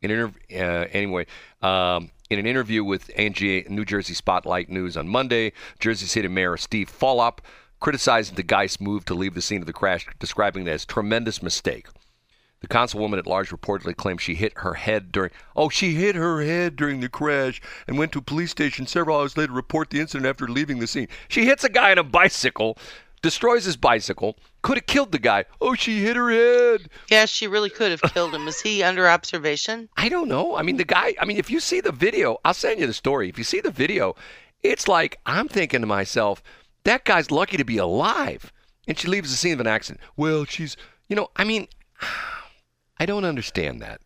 [0.00, 1.26] In interv- uh, anyway,
[1.60, 6.56] um, in an interview with NGA, New Jersey Spotlight News on Monday, Jersey City Mayor
[6.56, 7.40] Steve Fulop
[7.78, 11.88] criticized DeGise's move to leave the scene of the crash, describing it as tremendous mistake.
[12.60, 15.30] The councilwoman at large reportedly claimed she hit her head during.
[15.54, 19.18] Oh, she hit her head during the crash and went to a police station several
[19.18, 21.08] hours later to report the incident after leaving the scene.
[21.28, 22.78] She hits a guy on a bicycle,
[23.22, 25.44] destroys his bicycle, could have killed the guy.
[25.60, 26.88] Oh, she hit her head.
[27.08, 28.46] Yeah, she really could have killed him.
[28.48, 29.88] Is he under observation?
[29.96, 30.56] I don't know.
[30.56, 31.14] I mean, the guy.
[31.20, 33.28] I mean, if you see the video, I'll send you the story.
[33.28, 34.16] If you see the video,
[34.62, 36.42] it's like I'm thinking to myself,
[36.84, 38.52] that guy's lucky to be alive.
[38.88, 40.00] And she leaves the scene of an accident.
[40.16, 40.76] Well, she's,
[41.08, 41.68] you know, I mean.
[42.98, 44.00] I don't understand that.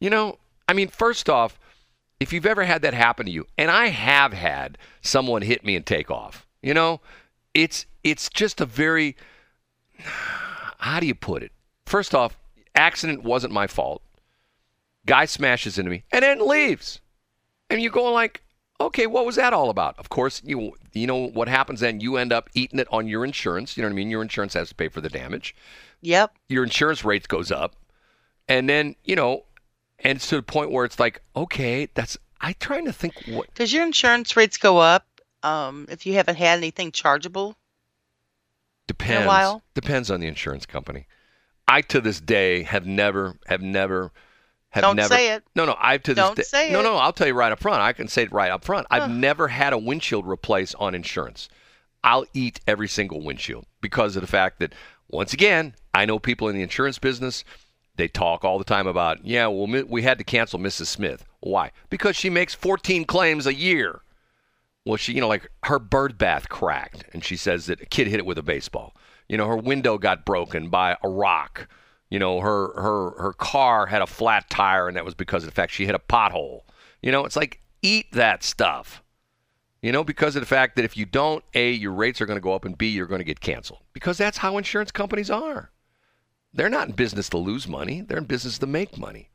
[0.00, 1.60] You know, I mean, first off,
[2.18, 5.76] if you've ever had that happen to you, and I have had someone hit me
[5.76, 7.00] and take off, you know,
[7.54, 9.16] it's it's just a very
[9.98, 11.52] how do you put it?
[11.86, 12.36] First off,
[12.74, 14.02] accident wasn't my fault.
[15.06, 17.00] Guy smashes into me and then leaves.
[17.70, 18.42] And you're going like,
[18.80, 19.98] okay, what was that all about?
[19.98, 22.00] Of course, you you know what happens then?
[22.00, 23.76] You end up eating it on your insurance.
[23.76, 24.10] You know what I mean?
[24.10, 25.54] Your insurance has to pay for the damage.
[26.02, 26.34] Yep.
[26.48, 27.76] Your insurance rate goes up.
[28.48, 29.44] And then, you know,
[30.00, 33.54] and it's to the point where it's like, okay, that's I trying to think what
[33.54, 35.06] Does your insurance rates go up
[35.42, 37.56] um, if you haven't had anything chargeable?
[38.86, 39.62] depends while?
[39.74, 41.06] depends on the insurance company.
[41.68, 44.10] I to this day have never have never
[44.70, 45.44] have Don't never say it.
[45.54, 46.84] No, no, I to this Don't day say No, it.
[46.84, 47.80] no, I'll tell you right up front.
[47.80, 48.86] I can say it right up front.
[48.90, 51.48] I've never had a windshield replaced on insurance.
[52.04, 54.74] I'll eat every single windshield because of the fact that
[55.08, 57.44] once again, I know people in the insurance business
[57.96, 60.86] they talk all the time about, yeah, well, we had to cancel Mrs.
[60.86, 61.24] Smith.
[61.40, 61.72] Why?
[61.90, 64.00] Because she makes 14 claims a year.
[64.84, 68.08] Well, she, you know, like her bird bath cracked, and she says that a kid
[68.08, 68.96] hit it with a baseball.
[69.28, 71.68] You know, her window got broken by a rock.
[72.10, 75.48] You know, her her her car had a flat tire, and that was because of
[75.50, 76.62] the fact she hit a pothole.
[77.00, 79.02] You know, it's like eat that stuff.
[79.80, 82.36] You know, because of the fact that if you don't, a your rates are going
[82.36, 85.30] to go up, and b you're going to get canceled because that's how insurance companies
[85.30, 85.70] are.
[86.52, 89.30] They're not in business to lose money; they're in business to make money.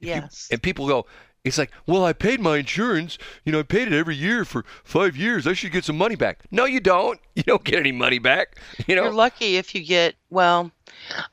[0.00, 0.48] If you- Yes.
[0.50, 1.06] and people go,
[1.44, 3.16] it's like, well, I paid my insurance.
[3.44, 5.46] You know, I paid it every year for five years.
[5.46, 6.40] I should get some money back.
[6.50, 7.20] No, you don't.
[7.40, 8.60] You don't get any money back.
[8.86, 10.70] You know, You're lucky if you get well.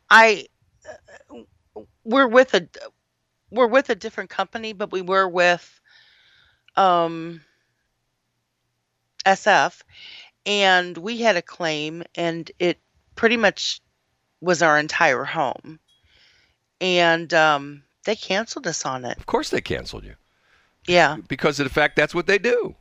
[0.09, 0.47] I
[2.05, 2.65] we're with a
[3.51, 5.81] we're with a different company, but we were with
[6.77, 7.41] um
[9.25, 9.81] SF
[10.45, 12.79] and we had a claim and it
[13.15, 13.81] pretty much
[14.39, 15.77] was our entire home.
[16.79, 19.17] And um they canceled us on it.
[19.17, 20.15] of course they canceled you
[20.87, 21.17] Yeah.
[21.27, 22.75] because of the fact that's what they do.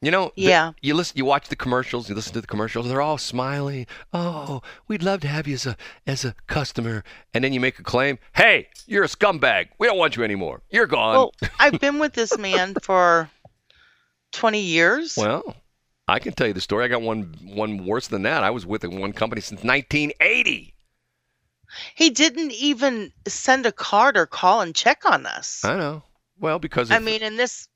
[0.00, 0.72] You know, the- Yeah.
[0.82, 2.86] you listen, you watch the commercials, you listen to the commercials.
[2.88, 3.86] They're all smiling.
[4.12, 7.04] Oh, we'd love to have you as a as a customer.
[7.32, 8.18] And then you make a claim.
[8.34, 9.68] Hey, you're a scumbag.
[9.78, 10.60] We don't want you anymore.
[10.70, 11.14] You're gone.
[11.16, 13.30] Well, I've been with this man for
[14.32, 15.14] 20 years.
[15.16, 15.56] Well,
[16.06, 16.84] I can tell you the story.
[16.84, 18.44] I got one one worse than that.
[18.44, 20.73] I was with one company since 1980.
[21.94, 25.64] He didn't even send a card or call and check on us.
[25.64, 26.02] I know.
[26.38, 27.68] Well, because I of- mean, and this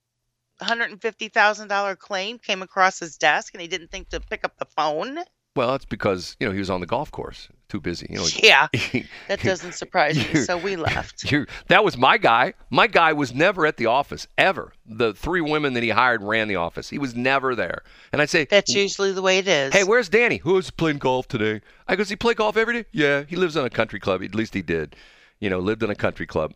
[0.60, 5.18] $150,000 claim came across his desk and he didn't think to pick up the phone.
[5.56, 8.06] well, it's because you know he was on the golf course, too busy.
[8.10, 8.68] You know, Yeah,
[9.28, 10.40] that doesn't surprise me.
[10.40, 11.24] So we left.
[11.68, 12.54] that was my guy.
[12.70, 14.72] My guy was never at the office ever.
[14.86, 16.88] The three women that he hired ran the office.
[16.88, 17.82] He was never there.
[18.12, 19.72] And I'd say, That's usually the way it is.
[19.72, 20.38] Hey, where's Danny?
[20.38, 21.60] Who's playing golf today?
[21.86, 22.88] I goes, he play golf every day?
[22.92, 24.22] Yeah, he lives on a country club.
[24.22, 24.96] At least he did.
[25.40, 26.52] You know, lived in a country club,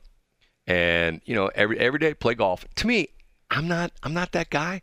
[0.66, 2.66] and you know, every every day play golf.
[2.76, 3.08] To me,
[3.48, 4.82] I'm not I'm not that guy.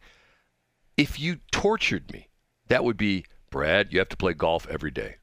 [0.96, 2.30] If you tortured me,
[2.70, 3.92] that would be Brad.
[3.92, 5.16] You have to play golf every day.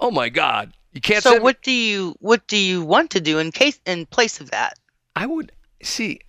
[0.00, 1.22] Oh my God, you can't.
[1.22, 4.40] so me- what do you what do you want to do in case in place
[4.40, 4.78] of that?
[5.16, 6.20] I would see.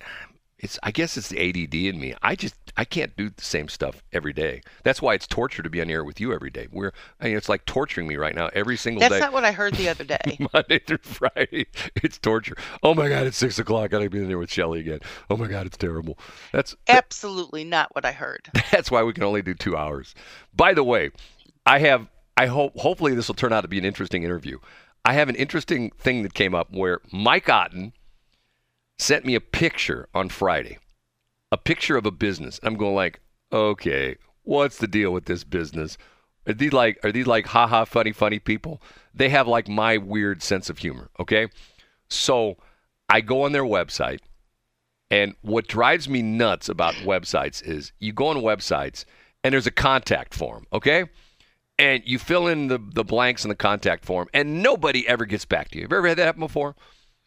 [0.58, 0.78] It's.
[0.82, 2.14] I guess it's the ADD in me.
[2.22, 2.54] I just.
[2.76, 4.62] I can't do the same stuff every day.
[4.84, 6.68] That's why it's torture to be on air with you every day.
[6.70, 6.92] We're.
[7.20, 9.20] I mean, it's like torturing me right now every single That's day.
[9.20, 10.38] That's not what I heard the other day.
[10.52, 11.66] Monday through Friday.
[11.96, 12.56] It's torture.
[12.82, 13.84] Oh my God, it's six o'clock.
[13.84, 15.00] I gotta be in there with Shelly again.
[15.30, 16.18] Oh my God, it's terrible.
[16.52, 18.50] That's Absolutely not what I heard.
[18.70, 20.14] that's why we can only do two hours.
[20.54, 21.10] By the way,
[21.64, 22.08] I have.
[22.36, 22.76] I hope.
[22.78, 24.58] Hopefully, this will turn out to be an interesting interview.
[25.04, 27.92] I have an interesting thing that came up where Mike Otten
[28.98, 30.78] sent me a picture on Friday,
[31.52, 32.60] a picture of a business.
[32.62, 33.20] I'm going like,
[33.52, 35.98] okay, what's the deal with this business?
[36.46, 38.82] Are these like are these like haha funny funny people?
[39.14, 41.48] They have like my weird sense of humor, okay?
[42.08, 42.56] So
[43.08, 44.20] I go on their website
[45.10, 49.04] And what drives me nuts about websites is you go on websites
[49.42, 51.06] and there's a contact form, okay?
[51.80, 55.44] And you fill in the, the blanks in the contact form and nobody ever gets
[55.44, 55.84] back to you.
[55.84, 56.76] Have you ever had that happen before?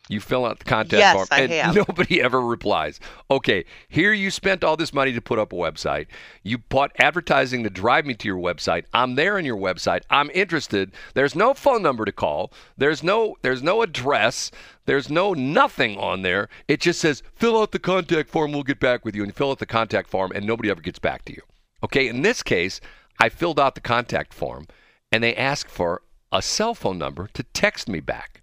[0.09, 1.75] You fill out the contact Yes, form I and have.
[1.87, 2.99] nobody ever replies.
[3.31, 6.07] Okay, here you spent all this money to put up a website.
[6.43, 8.83] You bought advertising to drive me to your website.
[8.93, 10.01] I'm there on your website.
[10.09, 10.91] I'm interested.
[11.13, 12.51] There's no phone number to call.
[12.77, 14.51] There's no there's no address.
[14.85, 16.49] There's no nothing on there.
[16.67, 18.51] It just says fill out the contact form.
[18.51, 19.21] We'll get back with you.
[19.23, 21.41] And you fill out the contact form, and nobody ever gets back to you.
[21.81, 22.81] Okay, in this case,
[23.19, 24.67] I filled out the contact form,
[25.11, 26.01] and they asked for
[26.31, 28.41] a cell phone number to text me back.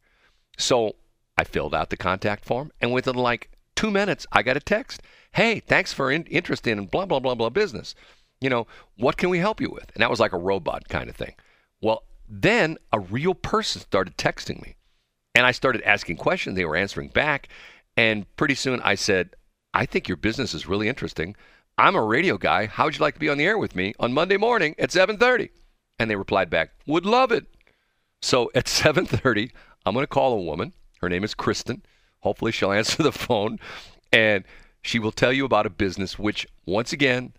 [0.56, 0.96] So
[1.36, 5.02] I filled out the contact form, and within like two minutes, I got a text.
[5.32, 7.94] Hey, thanks for in- interest in blah blah blah blah business.
[8.40, 8.66] You know,
[8.96, 9.90] what can we help you with?
[9.94, 11.34] And that was like a robot kind of thing.
[11.82, 14.76] Well, then a real person started texting me,
[15.34, 16.56] and I started asking questions.
[16.56, 17.48] They were answering back,
[17.96, 19.30] and pretty soon I said,
[19.74, 21.36] "I think your business is really interesting.
[21.80, 22.66] I'm a radio guy.
[22.66, 24.90] How would you like to be on the air with me on Monday morning at
[24.90, 25.48] 7:30?"
[25.98, 27.46] And they replied back, "Would love it."
[28.20, 29.50] So at 7:30,
[29.86, 30.74] I'm going to call a woman.
[31.00, 31.82] Her name is Kristen.
[32.20, 33.58] Hopefully she'll answer the phone
[34.12, 34.44] and
[34.82, 37.32] she will tell you about a business which once again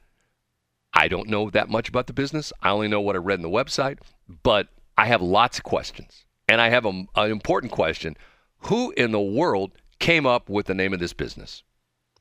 [0.94, 2.52] I don't know that much about the business.
[2.62, 4.00] I only know what I read in the website,
[4.44, 6.26] but I have lots of questions.
[6.48, 8.18] And I have a, an important question.
[8.64, 11.64] Who in the world came up with the name of this business?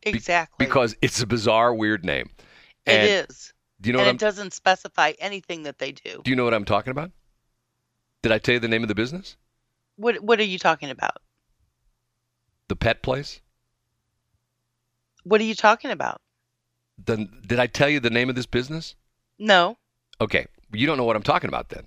[0.04, 0.64] Be- Exactly.
[0.66, 2.30] because it's a bizarre weird name.
[2.86, 3.52] it And is.
[3.80, 6.20] Do you know and what it I'm doesn't specify anything that they do.
[6.22, 7.10] Do you know what I'm talking about?
[8.22, 9.36] Did I tell you the name of the business?
[9.96, 11.16] What What are you talking about?
[12.68, 13.40] The pet place?
[15.24, 16.20] What are you talking about?
[17.04, 18.94] The, did I tell you the name of this business?
[19.38, 19.78] No.
[20.20, 21.86] Okay, you don't know what I'm talking about then.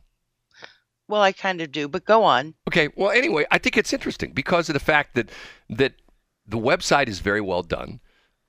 [1.07, 2.55] Well, I kind of do, but go on.
[2.67, 5.29] Okay, well anyway, I think it's interesting because of the fact that
[5.69, 5.93] that
[6.47, 7.99] the website is very well done.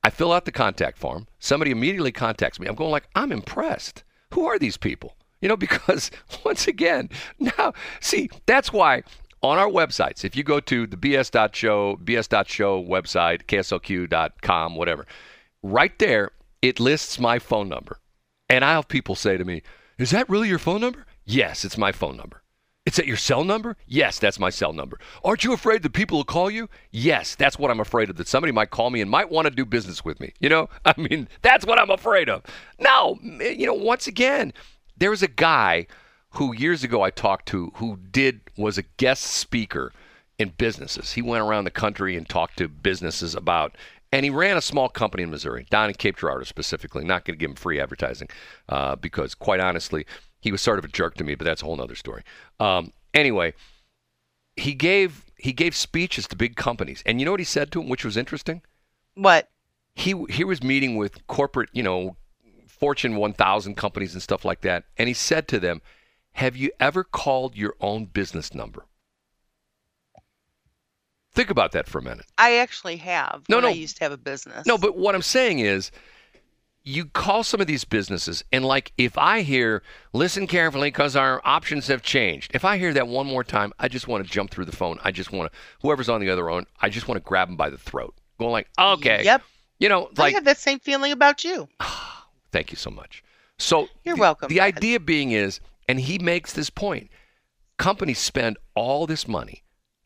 [0.05, 1.27] I fill out the contact form.
[1.39, 2.67] Somebody immediately contacts me.
[2.67, 4.05] I'm going like, I'm impressed.
[4.35, 5.17] Who are these people?
[5.41, 6.11] You know, because
[6.45, 7.09] once again,
[7.41, 9.03] now see, that's why
[9.43, 15.07] on our websites, if you go to the bs.show, bs.show website, kslq.com, whatever,
[15.63, 16.31] right there,
[16.61, 17.99] it lists my phone number.
[18.51, 19.63] And I have people say to me,
[19.99, 21.07] Is that really your phone number?
[21.25, 22.43] Yes, it's my phone number.
[22.87, 23.79] It's at your cell number?
[23.87, 24.99] Yes, that's my cell number.
[25.25, 26.69] Aren't you afraid that people will call you?
[26.91, 29.51] Yes, that's what I'm afraid of, that somebody might call me and might want to
[29.51, 30.35] do business with me.
[30.39, 32.43] You know, I mean, that's what I'm afraid of.
[32.79, 34.53] Now, you know, once again,
[34.99, 35.87] there was a guy
[36.31, 39.93] who years ago I talked to who did, was a guest speaker
[40.39, 41.13] in businesses.
[41.13, 43.77] He went around the country and talked to businesses about,
[44.13, 47.05] and he ran a small company in Missouri, down in Cape Girardeau specifically.
[47.05, 48.29] Not going to give him free advertising
[48.69, 50.07] uh, because, quite honestly,
[50.45, 52.23] he was sort of a jerk to me, but that's a whole other story.
[52.61, 53.55] Um, anyway,
[54.57, 57.81] he gave he gave speeches to big companies, and you know what he said to
[57.81, 58.61] them, which was interesting.
[59.15, 59.49] What?
[59.95, 62.17] He he was meeting with corporate, you know,
[62.67, 65.81] Fortune 1000 companies and stuff like that, and he said to them,
[66.33, 68.85] "Have you ever called your own business number?"
[71.33, 72.27] Think about that for a minute.
[72.37, 73.45] I actually have.
[73.49, 73.71] No, when no.
[73.71, 74.67] I used to have a business.
[74.67, 75.91] No, but what I'm saying is,
[76.87, 79.83] you call some of these businesses, and like if I hear,
[80.13, 82.51] listen carefully because our options have changed.
[82.55, 84.99] If I hear that one more time, I just want to jump through the phone.
[85.03, 87.57] I just want to, whoever's on the other end, I just want to grab them
[87.57, 89.43] by the throat, going like, okay, Yep.
[89.79, 91.69] you know, I like, have that same feeling about you.
[92.53, 93.25] thank you so much.
[93.59, 97.09] So You're the- welcome, The idea being is, and he makes this point:
[97.79, 99.64] companies spend all this money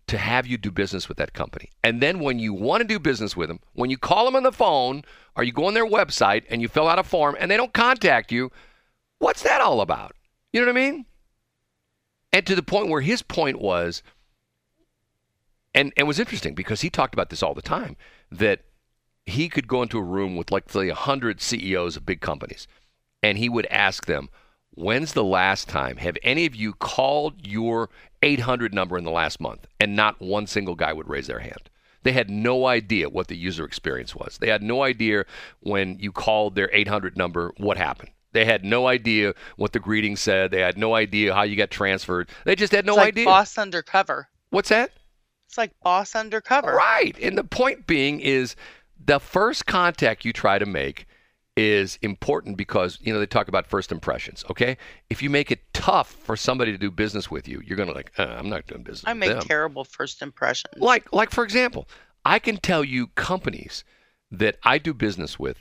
[0.09, 1.71] to have you do business with that company.
[1.85, 4.43] And then when you want to do business with them, when you call them on
[4.43, 5.05] the phone
[5.37, 7.73] or you go on their website and you fill out a form and they don't
[7.73, 8.51] contact you,
[9.19, 10.17] what's that all about?
[10.53, 11.07] You know what I mean?
[12.33, 14.03] And to the point where his point was,
[15.75, 17.97] and, and was interesting because he talked about this all the time,
[18.31, 18.63] that
[19.27, 22.67] he could go into a room with like say 100 CEOs of big companies
[23.23, 24.29] and he would ask them,
[24.71, 27.91] When's the last time have any of you called your
[28.23, 29.67] 800 number in the last month?
[29.81, 31.71] And not one single guy would raise their hand.
[32.03, 34.39] They had no idea what the user experience was.
[34.39, 35.25] They had no idea
[35.61, 38.11] when you called their 800 number what happened.
[38.33, 40.51] They had no idea what the greeting said.
[40.51, 42.29] They had no idea how you got transferred.
[42.45, 43.25] They just had no it's like idea.
[43.25, 44.29] boss undercover.
[44.51, 44.93] What's that?
[45.49, 46.75] It's like boss undercover.
[46.75, 47.19] Right.
[47.21, 48.55] And the point being is
[49.03, 51.07] the first contact you try to make
[51.59, 54.77] is important because, you know, they talk about first impressions, okay?
[55.11, 57.95] If you make it tough for somebody to do business with you, you're going to
[57.95, 59.41] like, uh, I'm not doing business I make them.
[59.41, 60.75] terrible first impressions.
[60.77, 61.89] Like, like for example,
[62.25, 63.83] I can tell you companies
[64.31, 65.59] that I do business with.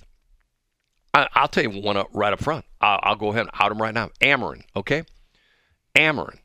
[1.16, 2.66] I, I'll tell you one up, right up front.
[2.80, 4.12] I'll, I'll go ahead and out them right now.
[4.22, 5.04] Ameren, okay?
[5.96, 6.38] Ameren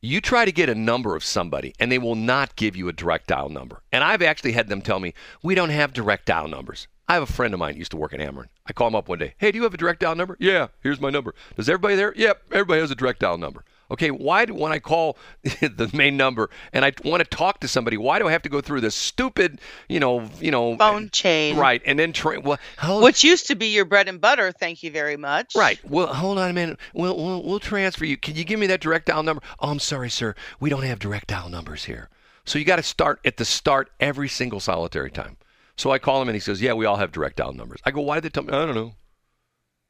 [0.00, 2.92] You try to get a number of somebody, and they will not give you a
[2.92, 3.82] direct dial number.
[3.90, 6.86] And I've actually had them tell me, we don't have direct dial numbers.
[7.08, 8.48] I have a friend of mine who used to work at Ameren.
[8.66, 9.34] I call him up one day.
[9.38, 10.36] Hey, do you have a direct dial number?
[10.38, 11.34] Yeah, here's my number.
[11.56, 12.12] Does everybody there?
[12.14, 13.64] Yep, everybody has a direct dial number.
[13.90, 17.68] Okay, why do when I call the main number and I want to talk to
[17.68, 21.08] somebody, why do I have to go through this stupid, you know, you know, Phone
[21.08, 21.56] chain.
[21.56, 21.80] right?
[21.86, 24.52] And then tra- well, how, Which used to be your bread and butter.
[24.52, 25.54] Thank you very much.
[25.56, 25.80] Right.
[25.88, 26.78] Well, hold on a minute.
[26.92, 28.18] We'll, we'll we'll transfer you.
[28.18, 29.42] Can you give me that direct dial number?
[29.60, 30.34] Oh, I'm sorry, sir.
[30.60, 32.10] We don't have direct dial numbers here.
[32.44, 35.38] So you got to start at the start every single solitary time.
[35.78, 37.92] So I call him and he says, "Yeah, we all have direct dial numbers." I
[37.92, 38.94] go, "Why did they tell me?" I don't know.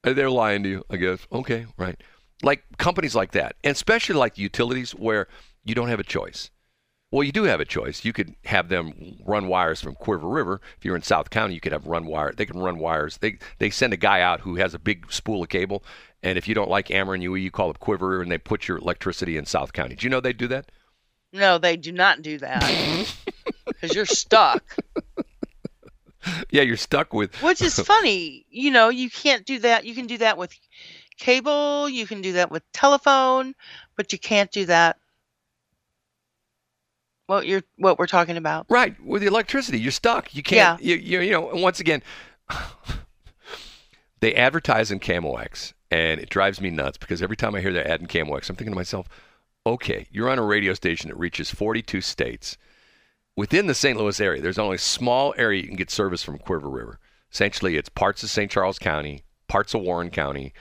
[0.05, 1.27] Uh, They're lying to you, I guess.
[1.33, 2.01] Okay, right.
[2.43, 5.27] Like companies like that, and especially like utilities where
[5.65, 6.51] you don't have a choice.
[7.11, 8.05] Well, you do have a choice.
[8.05, 10.61] You could have them run wires from Cuivre River.
[10.77, 12.33] If you're in South County, you could have run wire.
[12.37, 13.17] They can run wires.
[13.17, 15.83] They they send a guy out who has a big spool of cable,
[16.23, 18.69] and if you don't like Ameren UE, you call up Cuivre River, and they put
[18.69, 19.95] your electricity in South County.
[19.95, 20.71] Do you know they do that?
[21.33, 23.15] No, they do not do that
[23.67, 24.77] because you're stuck.
[26.51, 27.35] Yeah, you're stuck with.
[27.43, 28.47] Which is funny.
[28.51, 29.85] You know, you can't do that.
[29.85, 30.53] You can do that with
[31.19, 31.89] cable.
[31.89, 33.55] You can do that with telephone,
[33.97, 34.99] but you can't do that.
[37.27, 38.67] What you're what we're talking about.
[38.71, 40.35] Right, with the electricity, you're stuck.
[40.35, 40.81] You can't.
[40.83, 41.51] You, you you know.
[41.51, 42.03] And once again,
[44.21, 47.87] they advertise in KMOX, and it drives me nuts because every time I hear that
[47.87, 49.09] ad in KMOX, I'm thinking to myself,
[49.67, 52.57] okay, you're on a radio station that reaches 42 states.
[53.39, 53.97] Within the St.
[53.97, 56.99] Louis area, there's only a small area you can get service from Cuivre River.
[57.33, 58.51] Essentially, it's parts of St.
[58.51, 60.53] Charles County, parts of Warren County.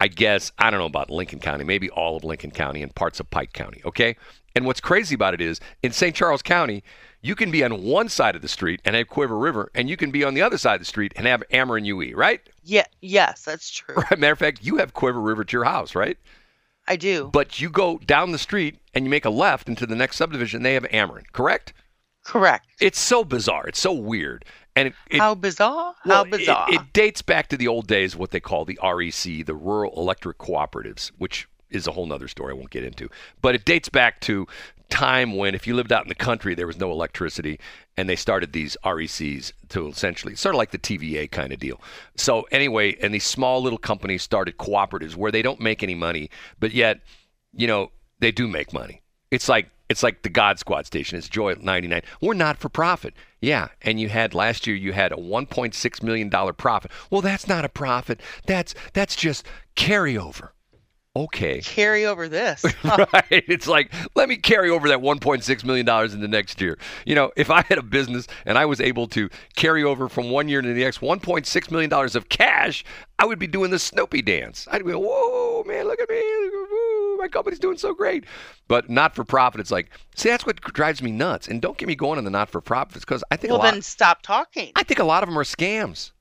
[0.00, 3.20] I guess I don't know about Lincoln County, maybe all of Lincoln County and parts
[3.20, 3.82] of Pike County.
[3.84, 4.16] Okay.
[4.56, 6.16] And what's crazy about it is in St.
[6.16, 6.82] Charles County,
[7.20, 9.98] you can be on one side of the street and have Cuivre River, and you
[9.98, 12.40] can be on the other side of the street and have Ameren UE, right?
[12.62, 13.96] Yeah, yes, that's true.
[13.96, 14.18] Right.
[14.18, 16.16] Matter of fact, you have Quiver River at your house, right?
[16.88, 17.28] I do.
[17.30, 20.62] But you go down the street and you make a left into the next subdivision,
[20.62, 21.74] they have Ameren, correct?
[22.24, 22.66] Correct.
[22.80, 23.66] It's so bizarre.
[23.66, 24.44] It's so weird.
[24.76, 25.94] And it, it, How bizarre?
[26.04, 26.66] well, How bizarre.
[26.68, 29.92] It, it dates back to the old days, what they call the REC, the Rural
[29.96, 33.08] Electric Cooperatives, which is a whole nother story I won't get into.
[33.40, 34.46] But it dates back to
[34.90, 37.58] time when if you lived out in the country, there was no electricity,
[37.96, 41.80] and they started these RECs to essentially sort of like the TVA kind of deal.
[42.16, 46.30] So anyway, and these small little companies started cooperatives where they don't make any money,
[46.58, 47.00] but yet,
[47.52, 49.02] you know, they do make money.
[49.30, 51.16] It's like it's like the God Squad station.
[51.18, 52.02] It's Joy 99.
[52.20, 53.14] We're not for profit.
[53.40, 56.90] Yeah, and you had last year you had a 1.6 million dollar profit.
[57.10, 58.20] Well, that's not a profit.
[58.44, 60.48] That's that's just carryover.
[61.16, 61.60] Okay.
[61.60, 62.64] Carry over this.
[62.84, 63.24] right.
[63.30, 66.76] It's like, let me carry over that $1.6 million into next year.
[67.06, 70.30] You know, if I had a business and I was able to carry over from
[70.30, 72.84] one year to the next $1.6 million of cash,
[73.20, 74.66] I would be doing the Snoopy dance.
[74.72, 76.43] I'd be, like, whoa, man, look at me.
[77.24, 78.26] My company's doing so great.
[78.68, 81.48] But not for profit, it's like, see, that's what drives me nuts.
[81.48, 83.64] And don't get me going on the not for profits because I think well, a
[83.64, 84.72] lot, then stop talking.
[84.76, 86.12] I think a lot of them are scams.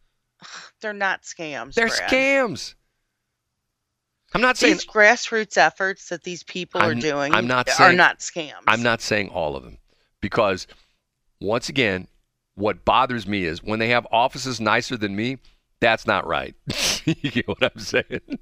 [0.82, 1.74] They're not scams.
[1.74, 2.10] They're Brad.
[2.10, 2.76] scams.
[4.34, 7.90] I'm not saying These grassroots efforts that these people are I'm- doing I'm not saying,
[7.92, 8.54] are not scams.
[8.66, 9.80] I'm not saying all of them
[10.22, 10.68] because
[11.42, 12.08] once again,
[12.56, 15.40] what bothers me is when they have offices nicer than me,
[15.82, 16.56] that's not right.
[17.06, 18.22] you get what I'm saying?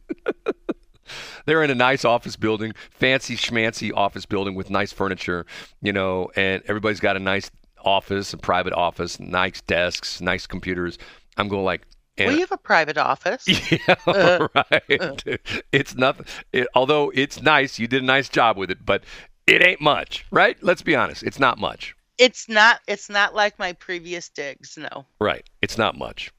[1.45, 5.45] They're in a nice office building, fancy schmancy office building with nice furniture,
[5.82, 7.49] you know, and everybody's got a nice
[7.84, 10.97] office, a private office, nice desks, nice computers.
[11.38, 11.82] I'm going like,
[12.18, 13.47] and we have a private office.
[13.72, 15.39] yeah, Uh, right.
[15.72, 16.26] It's nothing.
[16.51, 19.03] It, although it's nice, you did a nice job with it, but
[19.47, 20.62] it ain't much, right?
[20.62, 21.24] Let's be honest.
[21.24, 21.95] It's not much.
[22.18, 22.82] It's not.
[22.88, 24.78] It's not like my previous digs.
[24.78, 25.05] No.
[25.20, 25.49] Right.
[25.62, 26.32] It's not much.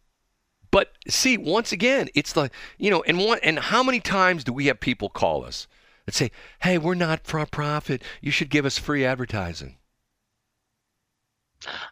[0.73, 4.53] But see, once again, it's the you know, and one, and how many times do
[4.53, 5.69] we have people call us
[6.07, 8.03] and say, "Hey, we're not for profit.
[8.21, 9.77] You should give us free advertising."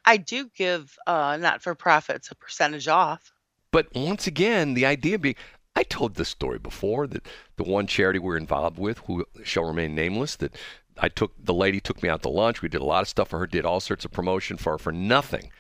[0.05, 3.33] I do give uh, not for profits a percentage off.
[3.71, 5.37] But once again, the idea being,
[5.77, 9.95] I told this story before that the one charity we're involved with, who shall remain
[9.95, 10.57] nameless, that
[10.99, 12.63] I took the lady took me out to lunch.
[12.63, 14.79] We did a lot of stuff for her, did all sorts of promotion for her
[14.79, 15.53] for nothing.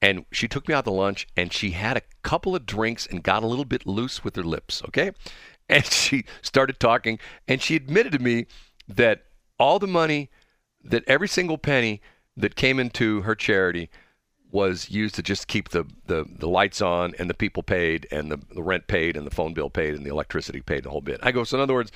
[0.00, 3.22] And she took me out to lunch and she had a couple of drinks and
[3.22, 5.12] got a little bit loose with her lips, okay?
[5.70, 8.46] And she started talking and she admitted to me
[8.88, 9.24] that
[9.58, 10.30] all the money,
[10.82, 12.00] that every single penny
[12.38, 13.90] that came into her charity
[14.50, 18.30] was used to just keep the, the, the lights on and the people paid and
[18.32, 21.02] the, the rent paid and the phone bill paid and the electricity paid the whole
[21.02, 21.20] bit.
[21.22, 21.92] I go, so in other words,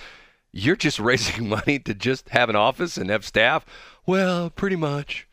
[0.52, 3.64] you're just raising money to just have an office and have staff?
[4.06, 5.26] Well, pretty much.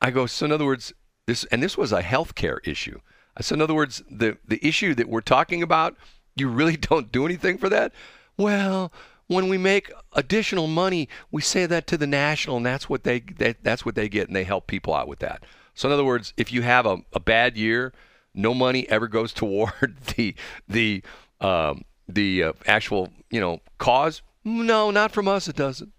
[0.00, 0.92] I go, so in other words,
[1.28, 3.00] this and this was a healthcare issue.
[3.40, 5.94] Said, in other words, the the issue that we're talking about,
[6.34, 7.92] you really don't do anything for that?
[8.36, 8.92] Well,
[9.26, 13.20] when we make additional money, we say that to the national, and that's what they
[13.20, 15.44] that, that's what they get, and they help people out with that.
[15.74, 17.92] So in other words, if you have a, a bad year,
[18.34, 20.34] no money ever goes toward the
[20.66, 21.02] the
[21.40, 24.22] um, the uh, actual you know cause.
[24.44, 25.46] No, not from us.
[25.46, 25.92] It doesn't.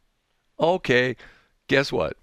[0.59, 1.15] Okay,
[1.67, 2.17] guess what?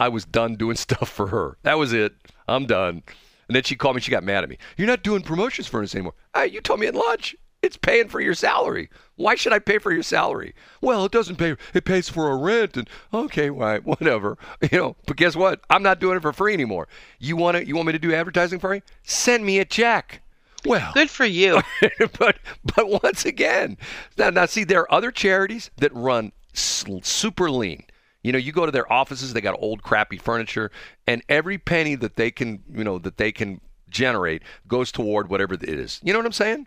[0.00, 1.58] I was done doing stuff for her.
[1.62, 2.14] That was it.
[2.48, 3.02] I'm done.
[3.48, 4.02] And then she called me.
[4.02, 4.58] She got mad at me.
[4.76, 6.14] You're not doing promotions for us anymore.
[6.34, 7.36] Hey, you told me at lunch.
[7.62, 8.88] It's paying for your salary.
[9.16, 10.54] Why should I pay for your salary?
[10.80, 11.56] Well, it doesn't pay.
[11.74, 14.38] It pays for a rent and okay, right, whatever.
[14.62, 15.60] You know, but guess what?
[15.68, 16.88] I'm not doing it for free anymore.
[17.18, 17.66] You want to?
[17.66, 18.80] You want me to do advertising for you?
[19.02, 20.22] Send me a check.
[20.64, 21.60] Well, Good for you.
[22.18, 23.76] but but once again,
[24.16, 27.84] now, now see, there are other charities that run super lean.
[28.22, 30.70] You know, you go to their offices, they got old crappy furniture,
[31.06, 35.54] and every penny that they can, you know, that they can generate goes toward whatever
[35.54, 36.00] it is.
[36.02, 36.66] You know what I'm saying?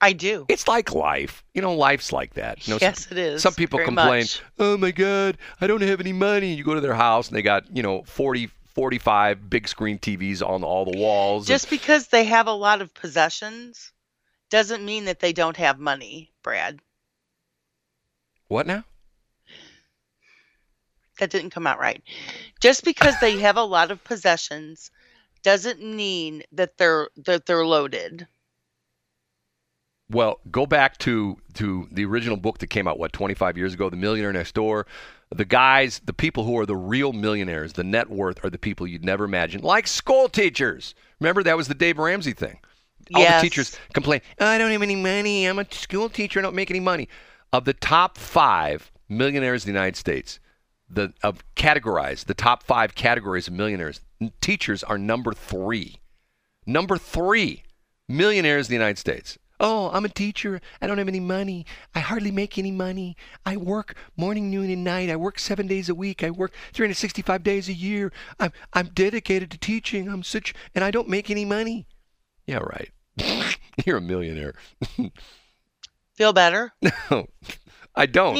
[0.00, 0.46] I do.
[0.48, 1.44] It's like life.
[1.54, 2.66] You know, life's like that.
[2.66, 4.42] You know, Yes, some, it is, Some people complain, much.
[4.58, 7.42] "Oh my God, I don't have any money." You go to their house and they
[7.42, 11.46] got, you know, 40, 45 big screen TVs on all the walls.
[11.48, 13.92] Just because they have a lot of possessions
[14.50, 16.80] doesn't mean that they don't have money, Brad.
[18.46, 18.84] what now?
[21.18, 22.02] That didn't come out right.
[22.60, 24.90] Just because they have a lot of possessions
[25.42, 28.26] doesn't mean that they're that they're loaded.
[30.10, 33.90] Well, go back to to the original book that came out what 25 years ago,
[33.90, 34.86] The Millionaire Next Door.
[35.30, 38.86] The guys, the people who are the real millionaires, the net worth are the people
[38.86, 40.94] you'd never imagine, like school teachers.
[41.20, 42.58] Remember that was the Dave Ramsey thing.
[43.14, 43.42] All Yes.
[43.42, 45.44] the teachers complain, "I don't have any money.
[45.44, 46.40] I'm a school teacher.
[46.40, 47.08] I don't make any money."
[47.52, 50.40] Of the top five millionaires in the United States,
[50.90, 54.00] the of categorized the top five categories of millionaires,
[54.40, 56.00] teachers are number three.
[56.66, 57.62] Number three,
[58.08, 59.38] millionaires in the United States.
[59.60, 60.60] Oh, I'm a teacher.
[60.80, 61.66] I don't have any money.
[61.92, 63.16] I hardly make any money.
[63.44, 65.10] I work morning, noon, and night.
[65.10, 66.22] I work seven days a week.
[66.22, 68.12] I work 365 days a year.
[68.38, 70.08] I'm I'm dedicated to teaching.
[70.08, 71.88] I'm such, and I don't make any money.
[72.46, 72.90] Yeah, right.
[73.84, 74.54] You're a millionaire.
[76.14, 76.72] Feel better?
[77.10, 77.26] No,
[77.94, 78.34] I don't.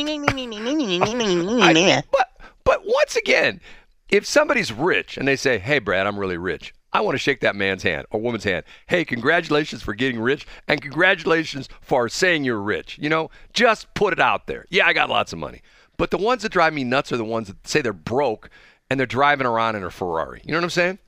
[1.62, 1.72] I-
[2.12, 2.27] but
[2.68, 3.62] but once again,
[4.10, 7.40] if somebody's rich and they say, "Hey, Brad, I'm really rich," I want to shake
[7.40, 8.66] that man's hand or woman's hand.
[8.88, 12.98] Hey, congratulations for getting rich, and congratulations for saying you're rich.
[13.00, 14.66] You know, just put it out there.
[14.68, 15.62] Yeah, I got lots of money.
[15.96, 18.50] But the ones that drive me nuts are the ones that say they're broke
[18.90, 20.42] and they're driving around in a Ferrari.
[20.44, 20.98] You know what I'm saying?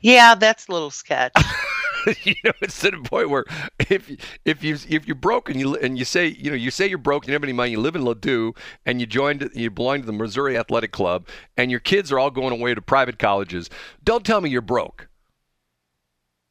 [0.00, 1.32] Yeah, that's a little sketch.
[2.24, 3.44] you know, it's to the point where
[3.90, 4.10] if
[4.44, 6.98] if you if you're broke and you and you say you know you say you're
[6.98, 10.00] broke, you don't have any money, you live in Ladue, and you joined you belong
[10.00, 11.26] to the Missouri Athletic Club,
[11.56, 13.70] and your kids are all going away to private colleges.
[14.02, 15.08] Don't tell me you're broke,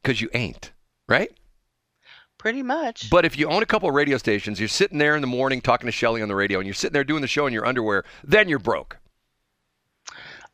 [0.02, 0.72] because you ain't,
[1.08, 1.30] right?
[2.38, 3.08] Pretty much.
[3.08, 5.62] But if you own a couple of radio stations, you're sitting there in the morning
[5.62, 7.64] talking to Shelly on the radio, and you're sitting there doing the show in your
[7.64, 8.98] underwear, then you're broke.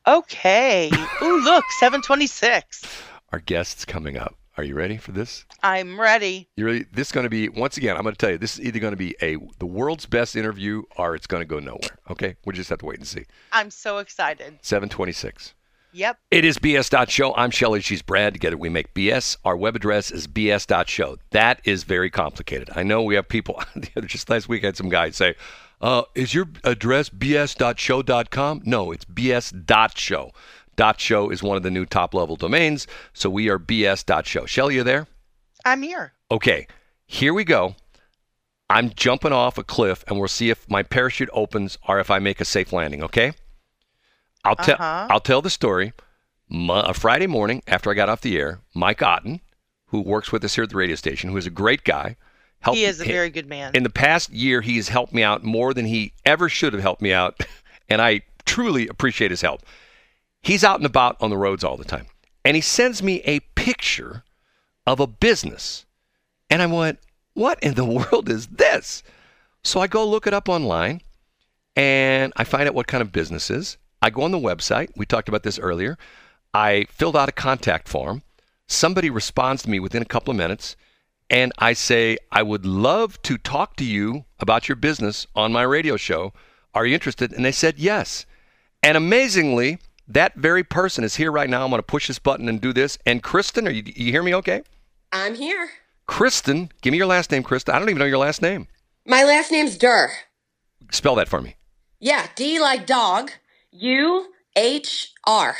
[0.06, 0.90] Okay.
[1.22, 2.84] Ooh, look, 726.
[3.32, 4.36] Our guest's coming up.
[4.60, 5.46] Are you ready for this?
[5.62, 6.50] I'm ready.
[6.54, 6.84] You really?
[6.92, 7.96] This is going to be once again.
[7.96, 8.36] I'm going to tell you.
[8.36, 11.46] This is either going to be a the world's best interview or it's going to
[11.46, 11.96] go nowhere.
[12.10, 13.24] Okay, we just have to wait and see.
[13.52, 14.58] I'm so excited.
[14.60, 15.54] 726.
[15.92, 16.18] Yep.
[16.30, 17.34] It is BS.show.
[17.36, 17.80] I'm Shelly.
[17.80, 18.34] She's Brad.
[18.34, 19.38] Together we make BS.
[19.46, 21.16] Our web address is BS.show.
[21.30, 22.68] That is very complicated.
[22.76, 23.62] I know we have people.
[24.04, 25.36] Just last week, I had some guys say,
[25.80, 30.32] uh, "Is your address BS.show.com?" No, it's BS.show.
[30.80, 32.86] Dot show is one of the new top level domains.
[33.12, 34.46] So we are BS.show.
[34.46, 35.06] Shelly, you there?
[35.62, 36.14] I'm here.
[36.30, 36.66] Okay,
[37.04, 37.74] here we go.
[38.70, 42.18] I'm jumping off a cliff, and we'll see if my parachute opens or if I
[42.18, 43.02] make a safe landing.
[43.02, 43.32] Okay.
[44.42, 44.76] I'll tell.
[44.76, 45.08] Uh-huh.
[45.10, 45.92] I'll tell the story.
[46.48, 49.42] Mo- a Friday morning after I got off the air, Mike Otten,
[49.88, 52.16] who works with us here at the radio station, who is a great guy,
[52.60, 53.72] helped He is a very good man.
[53.74, 56.80] in the past year, he has helped me out more than he ever should have
[56.80, 57.38] helped me out,
[57.90, 59.60] and I truly appreciate his help.
[60.42, 62.06] He's out and about on the roads all the time,
[62.44, 64.24] and he sends me a picture
[64.86, 65.84] of a business,
[66.48, 66.98] and I went,
[67.34, 69.02] "What in the world is this?"
[69.62, 71.02] So I go look it up online,
[71.76, 73.76] and I find out what kind of business is.
[74.02, 74.90] I go on the website.
[74.96, 75.98] We talked about this earlier.
[76.54, 78.22] I filled out a contact form.
[78.66, 80.76] Somebody responds to me within a couple of minutes,
[81.28, 85.62] and I say, I would love to talk to you about your business on my
[85.62, 86.32] radio show.
[86.74, 87.32] Are you interested?
[87.32, 88.26] And they said yes.
[88.82, 89.78] And amazingly,
[90.10, 91.62] that very person is here right now.
[91.62, 92.98] I'm going to push this button and do this.
[93.06, 94.62] And Kristen, are you, you hear me okay?
[95.12, 95.70] I'm here.
[96.06, 97.74] Kristen, give me your last name, Kristen.
[97.74, 98.66] I don't even know your last name.
[99.06, 100.08] My last name's Duhr.
[100.90, 101.56] Spell that for me.
[102.00, 103.30] Yeah, D like dog.
[103.72, 105.56] U H R.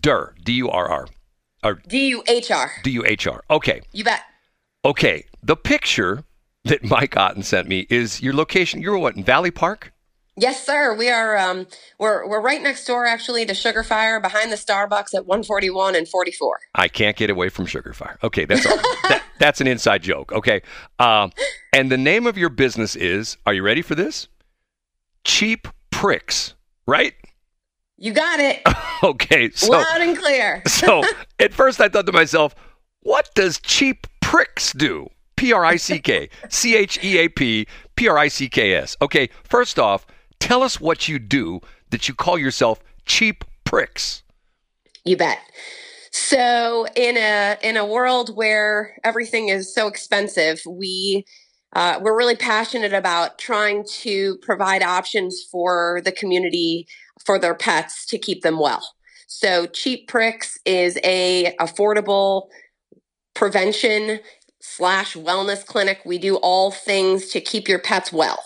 [0.00, 1.08] Dur, D U R R,
[1.64, 2.70] or D U H R.
[2.84, 3.42] D U H R.
[3.50, 3.80] Okay.
[3.92, 4.20] You bet.
[4.84, 6.24] Okay, the picture
[6.64, 8.80] that Mike Otten sent me is your location.
[8.80, 9.92] You're what in Valley Park?
[10.40, 10.94] Yes, sir.
[10.94, 11.36] We are.
[11.36, 11.66] Um,
[11.98, 16.60] we're we're right next door, actually, to Sugarfire, behind the Starbucks at 141 and 44.
[16.76, 18.22] I can't get away from Sugarfire.
[18.22, 18.76] Okay, that's all.
[19.08, 20.30] that, that's an inside joke.
[20.32, 20.62] Okay,
[21.00, 21.32] um,
[21.72, 23.36] and the name of your business is.
[23.46, 24.28] Are you ready for this?
[25.24, 26.54] Cheap Pricks,
[26.86, 27.14] right?
[27.96, 28.62] You got it.
[29.00, 30.60] Okay, so Loud and clear.
[30.66, 31.04] so
[31.38, 32.52] at first I thought to myself,
[33.02, 35.08] what does Cheap Pricks do?
[35.36, 38.74] P R I C K C H E A P P R I C K
[38.74, 38.96] S.
[39.00, 40.04] Okay, first off,
[40.40, 41.60] tell us what you do
[41.90, 44.22] that you call yourself Cheap Pricks.
[45.04, 45.38] You bet.
[46.10, 51.24] So in a in a world where everything is so expensive, we
[51.74, 56.86] uh, we're really passionate about trying to provide options for the community
[57.24, 58.82] for their pets to keep them well.
[59.26, 62.48] So Cheap Pricks is a affordable
[63.34, 64.20] prevention
[64.60, 66.00] slash wellness clinic.
[66.04, 68.42] We do all things to keep your pets well.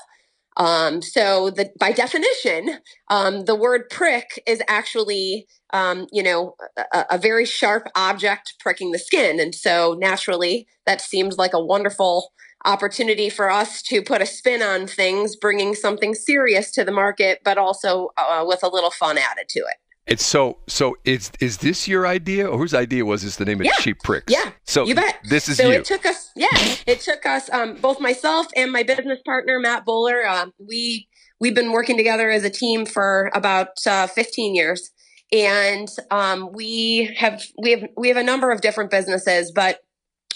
[0.56, 2.78] Um, so the, by definition,
[3.08, 6.54] um, the word prick is actually, um, you know,
[6.92, 9.40] a, a very sharp object pricking the skin.
[9.40, 12.32] And so naturally that seems like a wonderful
[12.64, 17.40] opportunity for us to put a spin on things, bringing something serious to the market,
[17.44, 19.81] but also uh, with a little fun added to it.
[20.06, 20.96] It's so so.
[21.04, 23.36] Is is this your idea, or whose idea was this?
[23.36, 23.72] The name of Yeah.
[23.78, 24.32] Cheap Pricks.
[24.32, 25.18] Yeah, So you bet.
[25.24, 25.74] This is so you.
[25.74, 26.48] it took us, yeah,
[26.86, 30.26] it took us, um, both myself and my business partner Matt Bowler.
[30.26, 34.90] Uh, we we've been working together as a team for about uh, 15 years,
[35.30, 39.78] and um, we have we have we have a number of different businesses, but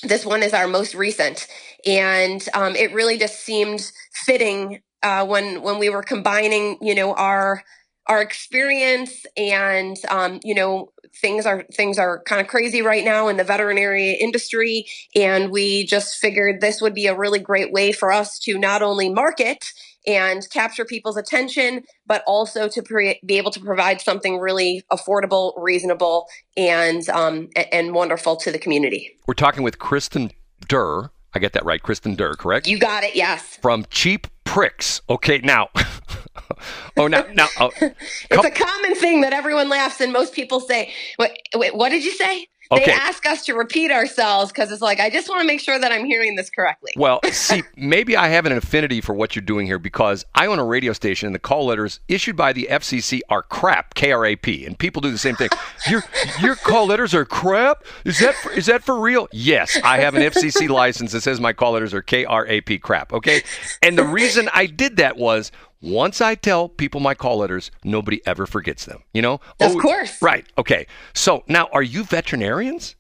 [0.05, 1.49] this one is our most recent,
[1.85, 7.15] and um, it really just seemed fitting uh, when when we were combining, you know,
[7.15, 7.65] our
[8.09, 13.29] our experience and um, you know things are things are kind of crazy right now
[13.29, 17.93] in the veterinary industry and we just figured this would be a really great way
[17.93, 19.65] for us to not only market
[20.07, 25.53] and capture people's attention but also to pre- be able to provide something really affordable
[25.57, 26.27] reasonable
[26.57, 30.33] and um, and wonderful to the community We're talking with Kristen
[30.67, 31.11] Duhr.
[31.37, 32.67] I get that right, Kristen Duhr, correct?
[32.67, 35.03] you got it yes From Cheap Pricks.
[35.11, 35.69] Okay, now.
[36.97, 37.49] oh, now, now.
[37.61, 41.91] Oh, it's a common thing that everyone laughs and most people say what, wait, what
[41.91, 45.41] did you say they ask us to repeat ourselves because it's like i just want
[45.41, 49.01] to make sure that i'm hearing this correctly Well, see, maybe I have an affinity
[49.01, 52.01] for what you're doing here because I own a radio station and the call letters
[52.09, 55.37] issued by the FCC are crap, K R A P, and people do the same
[55.37, 55.51] thing.
[55.89, 56.03] Your
[56.41, 57.85] your call letters are crap.
[58.05, 59.29] Is that for, is that for real?
[59.33, 62.61] Yes, I have an FCC license that says my call letters are K R A
[62.63, 63.13] P crap.
[63.13, 63.43] Okay,
[63.83, 65.53] and the reason I did that was.
[65.81, 69.03] Once I tell people my call letters, nobody ever forgets them.
[69.13, 69.35] You know?
[69.61, 70.21] Of Oh, course.
[70.23, 70.47] Right.
[70.59, 70.87] Okay.
[71.15, 72.97] So now, are you veterinarians?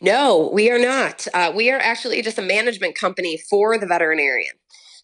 [0.00, 1.26] No, we are not.
[1.34, 4.54] Uh, we are actually just a management company for the veterinarian.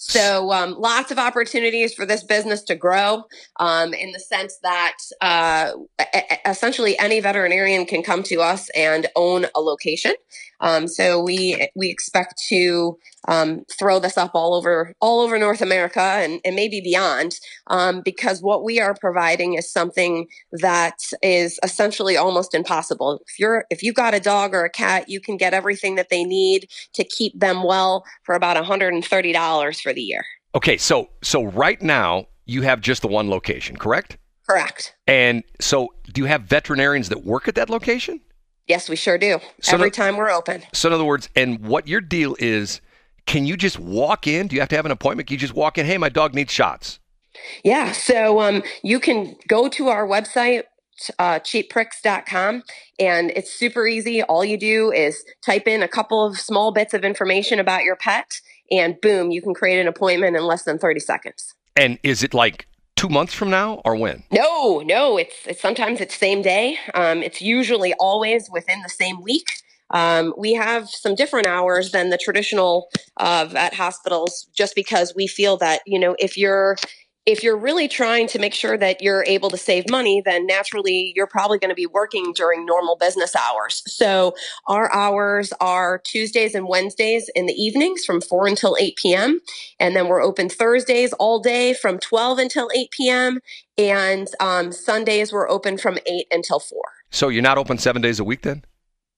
[0.05, 3.22] So um, lots of opportunities for this business to grow
[3.61, 5.70] um, in the sense that uh,
[6.44, 10.14] essentially any veterinarian can come to us and own a location.
[10.62, 12.98] Um, so we we expect to
[13.28, 18.00] um, throw this up all over all over North America and, and maybe beyond um,
[18.00, 23.20] because what we are providing is something that is essentially almost impossible.
[23.26, 26.08] If you're if you've got a dog or a cat, you can get everything that
[26.08, 30.24] they need to keep them well for about $130 for the year.
[30.54, 30.76] Okay.
[30.78, 34.16] So so right now you have just the one location, correct?
[34.48, 34.94] Correct.
[35.06, 38.20] And so, do you have veterinarians that work at that location?
[38.72, 39.38] Yes, we sure do.
[39.60, 40.62] So Every the- time we're open.
[40.72, 42.80] So, in other words, and what your deal is,
[43.26, 44.46] can you just walk in?
[44.46, 45.26] Do you have to have an appointment?
[45.28, 45.84] Can you just walk in?
[45.84, 46.98] Hey, my dog needs shots.
[47.62, 50.62] Yeah, so um, you can go to our website,
[51.18, 52.62] uh, cheappricks.com,
[52.98, 54.22] and it's super easy.
[54.22, 57.96] All you do is type in a couple of small bits of information about your
[57.96, 61.54] pet, and boom, you can create an appointment in less than 30 seconds.
[61.76, 62.66] And is it like
[63.03, 64.22] two months from now or when?
[64.30, 66.78] No, no, it's, it's sometimes it's same day.
[66.94, 69.46] Um, it's usually always within the same week.
[69.90, 75.26] Um, we have some different hours than the traditional uh, vet hospitals, just because we
[75.26, 76.76] feel that you know if you're
[77.24, 81.12] if you're really trying to make sure that you're able to save money, then naturally
[81.14, 83.82] you're probably going to be working during normal business hours.
[83.86, 84.34] So
[84.66, 89.40] our hours are Tuesdays and Wednesdays in the evenings from 4 until 8 p.m.
[89.78, 93.40] And then we're open Thursdays all day from 12 until 8 p.m.
[93.78, 96.78] And um, Sundays we're open from 8 until 4.
[97.10, 98.64] So, you're not open seven days a week then?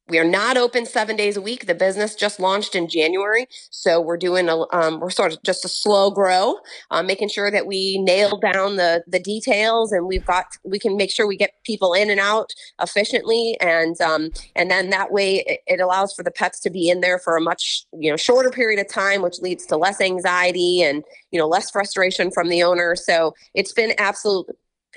[0.09, 1.66] We are not open seven days a week.
[1.66, 5.64] The business just launched in January, so we're doing a um, we're sort of just
[5.64, 6.57] a slow grow,
[6.90, 10.98] um, making sure that we nail down the the details, and we've got we can
[10.98, 12.50] make sure we get people in and out
[12.82, 16.90] efficiently, and um, and then that way it, it allows for the pets to be
[16.90, 20.02] in there for a much you know shorter period of time, which leads to less
[20.02, 22.94] anxiety and you know less frustration from the owner.
[22.94, 24.48] So it's been absolute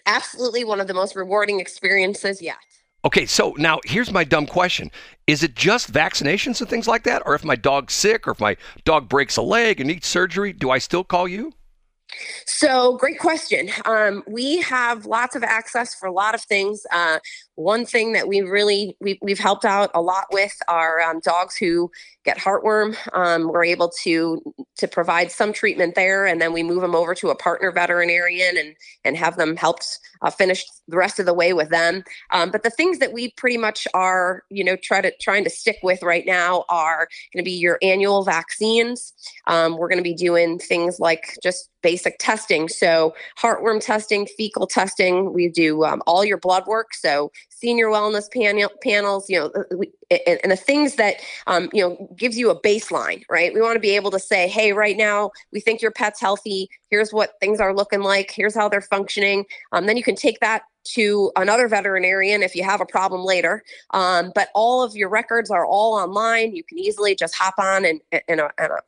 [0.05, 2.57] absolutely one of the most rewarding experiences yet.
[3.07, 4.91] Okay, so now here's my dumb question.
[5.27, 7.23] Is it just vaccinations and things like that?
[7.25, 10.51] Or if my dog's sick or if my dog breaks a leg and needs surgery,
[10.51, 11.53] do I still call you?
[12.45, 13.69] So, great question.
[13.85, 16.85] Um, we have lots of access for a lot of things.
[16.91, 17.19] Uh,
[17.57, 21.57] one thing that we really we, we've helped out a lot with are um, dogs
[21.57, 21.91] who
[22.23, 22.95] get heartworm.
[23.13, 27.15] Um, we're able to to provide some treatment there, and then we move them over
[27.15, 31.33] to a partner veterinarian and and have them helped uh, finish the rest of the
[31.33, 32.03] way with them.
[32.31, 35.49] Um, but the things that we pretty much are, you know, try to trying to
[35.49, 39.13] stick with right now are going to be your annual vaccines.
[39.47, 44.67] Um, we're going to be doing things like just basic testing, so heartworm testing, fecal
[44.67, 45.33] testing.
[45.33, 49.51] We do um, all your blood work, so senior wellness panel, panels, you know,
[50.11, 51.15] and, and, the things that,
[51.47, 53.53] um, you know, gives you a baseline, right?
[53.53, 56.69] We want to be able to say, hey, right now we think your pet's healthy.
[56.89, 58.31] Here's what things are looking like.
[58.31, 59.45] Here's how they're functioning.
[59.71, 60.63] Um, then you can take that
[60.93, 63.63] to another veterinarian if you have a problem later.
[63.91, 66.55] Um, but all of your records are all online.
[66.55, 68.41] You can easily just hop on and, and,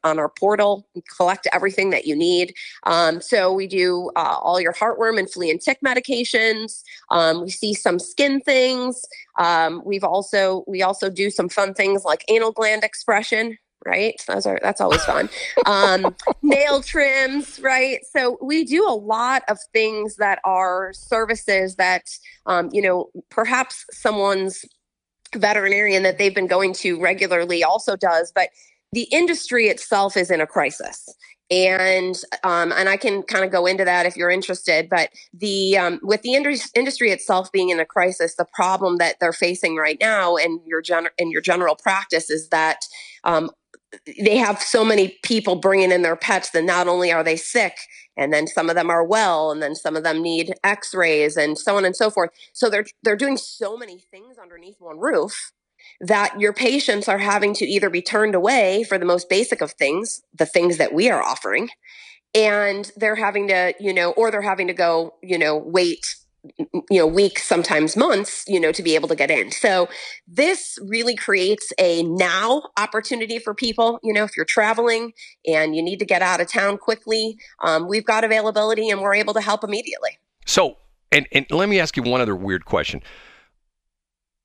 [0.04, 2.54] on our portal and collect everything that you need.
[2.84, 6.84] Um, so we do uh, all your heartworm and flea and tick medications.
[7.10, 9.02] Um, we see some skin things.
[9.38, 14.22] Um, we've also we also do some fun things like anal gland expression right?
[14.28, 15.30] Those are that's always fun.
[15.66, 18.00] Um, nail trims, right?
[18.12, 22.04] So we do a lot of things that are services that
[22.46, 24.66] um, you know perhaps someone's
[25.36, 28.50] veterinarian that they've been going to regularly also does, but
[28.92, 31.16] the industry itself is in a crisis
[31.52, 34.88] and um, and I can kind of go into that if you're interested.
[34.90, 39.34] But the um, with the industry itself being in a crisis, the problem that they're
[39.34, 42.82] facing right now, and your gen- in your general practice, is that
[43.24, 43.50] um,
[44.24, 47.78] they have so many people bringing in their pets that not only are they sick
[48.16, 51.58] and then some of them are well and then some of them need x-rays and
[51.58, 52.30] so on and so forth.
[52.54, 55.52] So they're they're doing so many things underneath one roof
[56.02, 59.72] that your patients are having to either be turned away for the most basic of
[59.72, 61.70] things the things that we are offering
[62.36, 66.16] and they're having to you know or they're having to go you know wait
[66.58, 69.52] you know weeks sometimes months you know to be able to get in.
[69.52, 69.90] So
[70.28, 75.14] this really creates a now opportunity for people you know if you're traveling
[75.46, 79.16] and you need to get out of town quickly um, we've got availability and we're
[79.16, 80.18] able to help immediately.
[80.46, 80.78] So
[81.12, 83.02] and, and let me ask you one other weird question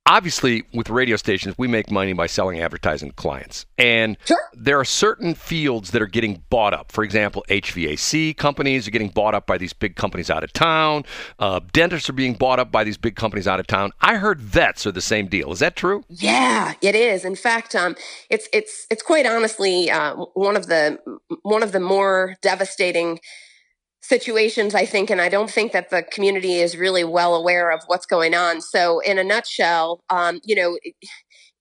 [0.06, 3.66] obviously with radio stations we make money by selling advertising to clients.
[3.78, 4.38] And sure.
[4.52, 6.92] there are certain fields that are getting bought up.
[6.92, 11.04] For example hvac companies are getting bought up by these big companies out of town.
[11.38, 13.92] Uh, dentists are being bought up by these big companies out of town.
[14.00, 15.52] I heard vets are the same deal.
[15.52, 16.04] Is that true?
[16.08, 17.24] Yeah it is.
[17.24, 17.96] In fact um,
[18.30, 20.98] it's it's it's quite honestly uh, one of the
[21.42, 23.20] one of the more devastating
[24.06, 27.82] situations, I think, and I don't think that the community is really well aware of
[27.86, 28.60] what's going on.
[28.60, 30.78] So, in a nutshell, um, you know,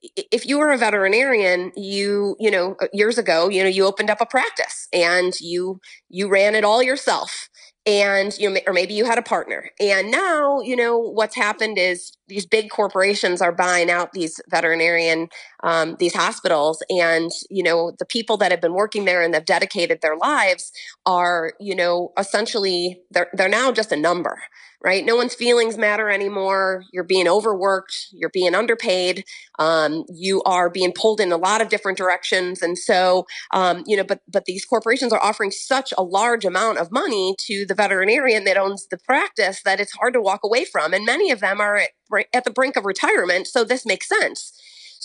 [0.02, 4.22] if you were a veterinarian, you you know years ago, you know, you opened up
[4.22, 5.80] a practice and you
[6.10, 7.50] you ran it all yourself
[7.86, 12.16] and you or maybe you had a partner and now you know what's happened is
[12.28, 15.28] these big corporations are buying out these veterinarian
[15.64, 19.46] um, these hospitals and you know the people that have been working there and have
[19.46, 20.72] dedicated their lives
[21.06, 24.40] are you know essentially they're they're now just a number
[24.84, 25.06] right?
[25.06, 26.84] No one's feelings matter anymore.
[26.92, 28.08] You're being overworked.
[28.12, 29.24] You're being underpaid.
[29.58, 32.62] Um, you are being pulled in a lot of different directions.
[32.62, 36.80] And so, um, you know, but but these corporations are offering such a large amount
[36.80, 40.66] of money to the veterinarian that owns the practice that it's hard to walk away
[40.66, 40.94] from.
[40.94, 41.92] And many of them are at,
[42.34, 43.48] at the brink of retirement.
[43.48, 44.54] So this makes sense.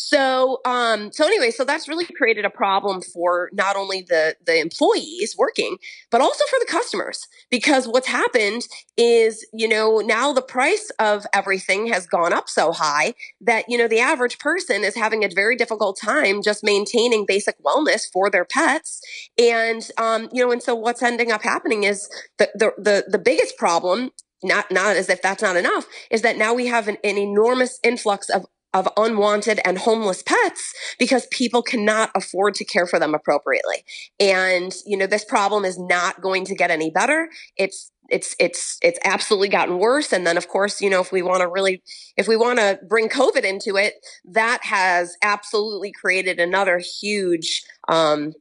[0.00, 4.60] So, um, so anyway, so that's really created a problem for not only the the
[4.60, 5.76] employees working,
[6.12, 7.26] but also for the customers.
[7.50, 12.70] Because what's happened is, you know, now the price of everything has gone up so
[12.70, 17.26] high that you know the average person is having a very difficult time just maintaining
[17.26, 19.02] basic wellness for their pets,
[19.36, 23.18] and um, you know, and so what's ending up happening is the the the, the
[23.18, 24.12] biggest problem
[24.42, 27.78] not not as if that's not enough is that now we have an, an enormous
[27.82, 33.14] influx of of unwanted and homeless pets because people cannot afford to care for them
[33.14, 33.82] appropriately.
[34.20, 37.30] And, you know, this problem is not going to get any better.
[37.56, 41.20] It's it's it's it's absolutely gotten worse and then of course you know if we
[41.20, 41.82] want to really
[42.16, 48.32] if we want to bring covid into it that has absolutely created another huge um,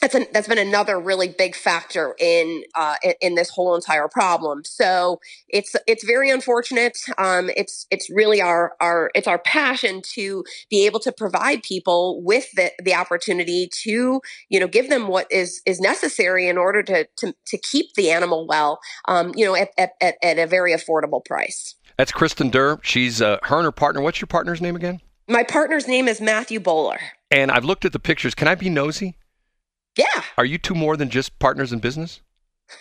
[0.00, 4.64] that's an, that's been another really big factor in, uh, in, this whole entire problem.
[4.64, 6.98] So it's it's very unfortunate.
[7.18, 12.22] Um, it's it's really our our it's our passion to be able to provide people
[12.22, 16.82] with the, the opportunity to you know give them what is is necessary in order
[16.82, 18.80] to to, to keep the animal well.
[19.06, 21.74] Um, you know at, at, at, at a very affordable price.
[21.96, 22.80] That's Kristen Duhr.
[22.82, 24.00] She's uh, her and her partner.
[24.00, 25.00] What's your partner's name again?
[25.28, 26.98] My partner's name is Matthew Bowler.
[27.30, 28.34] And I've looked at the pictures.
[28.34, 29.16] Can I be nosy?
[30.00, 30.22] Yeah.
[30.38, 32.20] Are you two more than just partners in business?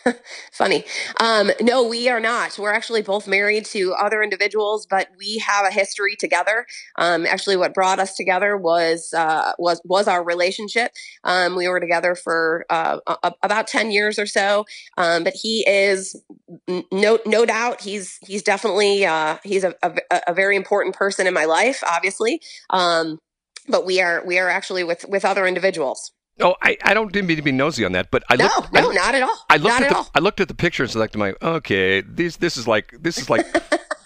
[0.54, 0.86] Funny.
[1.20, 2.58] Um, no, we are not.
[2.58, 6.66] We're actually both married to other individuals, but we have a history together.
[6.98, 10.92] Um, actually, what brought us together was uh, was was our relationship.
[11.24, 14.66] Um, we were together for uh, a- about ten years or so.
[14.98, 16.16] Um, but he is
[16.92, 21.34] no no doubt he's he's definitely uh, he's a, a, a, very important person in
[21.34, 22.42] my life, obviously.
[22.70, 23.18] Um,
[23.68, 26.12] but we are we are actually with with other individuals.
[26.42, 28.92] Oh, I, I don't mean to be nosy on that, but I no, looked, no,
[28.92, 29.38] I, not at all.
[29.50, 30.10] I looked not at, the all.
[30.16, 33.18] I looked at the pictures and like to my okay, these this is like this
[33.18, 33.46] is like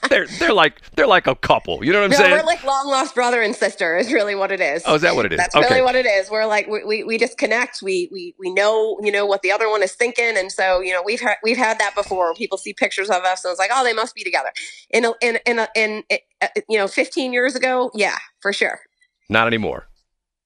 [0.09, 1.83] they're they're like they're like a couple.
[1.83, 2.31] You know what I'm no, saying?
[2.31, 4.83] we're like long lost brother and sister is really what it is.
[4.85, 5.37] oh, is that what it is?
[5.37, 5.67] That's okay.
[5.69, 6.29] really what it is.
[6.29, 7.81] We're like we, we, we just connect.
[7.81, 10.91] We we we know you know what the other one is thinking, and so you
[10.91, 12.33] know we've had we've had that before.
[12.33, 14.49] People see pictures of us and it's like, oh, they must be together.
[14.89, 16.03] In a, in in a, in
[16.43, 18.79] uh, you know, 15 years ago, yeah, for sure.
[19.29, 19.87] Not anymore.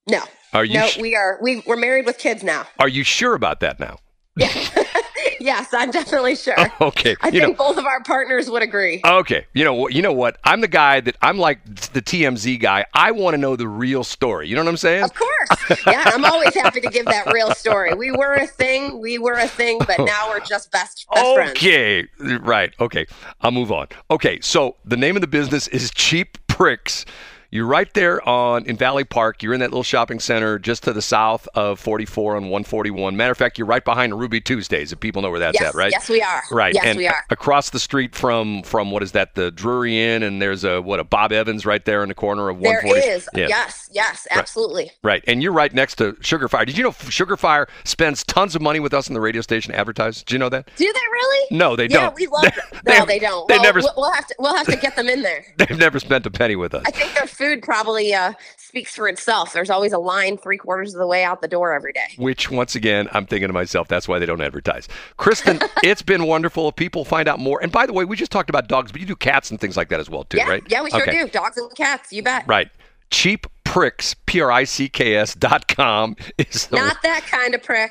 [0.08, 0.22] No,
[0.52, 2.66] Are you no, sh- we are we we're married with kids now.
[2.78, 3.98] are you sure about that now?
[4.36, 4.48] Yeah.
[5.40, 6.56] yes, I'm definitely sure.
[6.80, 7.16] okay.
[7.20, 7.66] I you think know.
[7.66, 9.00] both of our partners would agree.
[9.04, 9.92] Okay, you know what?
[9.92, 10.38] You know what?
[10.44, 12.86] I'm the guy that I'm like the TMZ guy.
[12.94, 14.48] I want to know the real story.
[14.48, 15.04] You know what I'm saying?
[15.04, 15.82] Of course.
[15.86, 17.94] Yeah, I'm always happy to give that real story.
[17.94, 21.50] We were a thing, we were a thing, but now we're just best best friends.
[21.52, 22.06] Okay,
[22.40, 22.72] right.
[22.80, 23.06] Okay,
[23.40, 23.88] I'll move on.
[24.10, 27.04] Okay, so the name of the business is Cheap Pricks.
[27.50, 29.42] You're right there on in Valley Park.
[29.42, 33.16] You're in that little shopping center just to the south of 44 on 141.
[33.16, 34.92] Matter of fact, you're right behind Ruby Tuesdays.
[34.92, 35.90] If people know where that's Yes, at, right?
[35.90, 36.42] yes, we are.
[36.50, 36.74] Right.
[36.74, 37.24] Yes, and we are.
[37.30, 39.34] across the street from from what is that?
[39.34, 42.50] The Drury Inn, and there's a what a Bob Evans right there in the corner
[42.50, 43.00] of There 140.
[43.08, 43.28] is.
[43.34, 43.46] Yeah.
[43.48, 44.90] Yes, yes, absolutely.
[45.02, 46.66] Right, and you're right next to Sugarfire.
[46.66, 49.78] Did you know Sugarfire spends tons of money with us in the radio station to
[49.78, 50.18] advertise?
[50.22, 50.68] Did you know that?
[50.76, 51.46] Do they really?
[51.56, 52.02] No, they yeah, don't.
[52.04, 52.82] Yeah, we love They- them.
[52.98, 53.48] No, they don't.
[53.48, 55.46] they well, never- we'll- have to we'll have to get them in there.
[55.56, 56.82] They've never spent a penny with us.
[56.86, 59.52] I think their food probably uh, speaks for itself.
[59.52, 62.08] There's always a line three quarters of the way out the door every day.
[62.18, 64.88] Which, once again, I'm thinking to myself, that's why they don't advertise.
[65.16, 66.68] Kristen, it's been wonderful.
[66.68, 69.00] If people find out more, and by the way, we just talked about dogs, but
[69.00, 70.62] you do cats and things like that as well, too, yeah, right?
[70.68, 71.12] yeah, we sure Okay.
[71.24, 71.28] do.
[71.28, 72.44] Dogs and cats, you bet.
[72.46, 72.68] Right.
[73.10, 77.54] Cheap pricks, P R I C K S dot com is the Not that kind
[77.54, 77.90] of prick.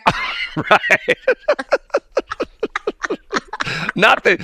[3.97, 4.37] Not the.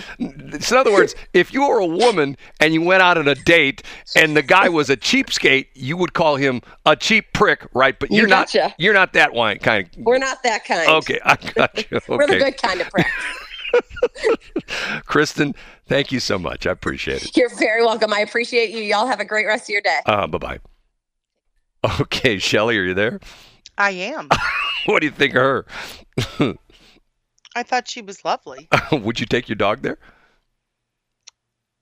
[0.60, 3.36] So in other words, if you were a woman and you went out on a
[3.36, 3.84] date
[4.16, 7.98] and the guy was a cheapskate, you would call him a cheap prick, right?
[7.98, 8.54] But You you're not.
[8.78, 9.88] You're not that wine kind.
[9.98, 10.90] We're not that kind.
[10.90, 12.00] Okay, I got you.
[12.10, 13.06] We're the good kind of prick.
[15.06, 15.54] Kristen,
[15.88, 16.66] thank you so much.
[16.66, 17.38] I appreciate it.
[17.38, 18.12] You're very welcome.
[18.12, 18.80] I appreciate you.
[18.80, 20.00] Y'all have a great rest of your day.
[20.06, 20.60] Uh, bye bye.
[22.02, 23.20] Okay, Shelly, are you there?
[23.78, 24.30] I am.
[24.86, 25.66] What do you think of her?
[27.56, 28.68] I thought she was lovely.
[28.92, 29.98] Would you take your dog there?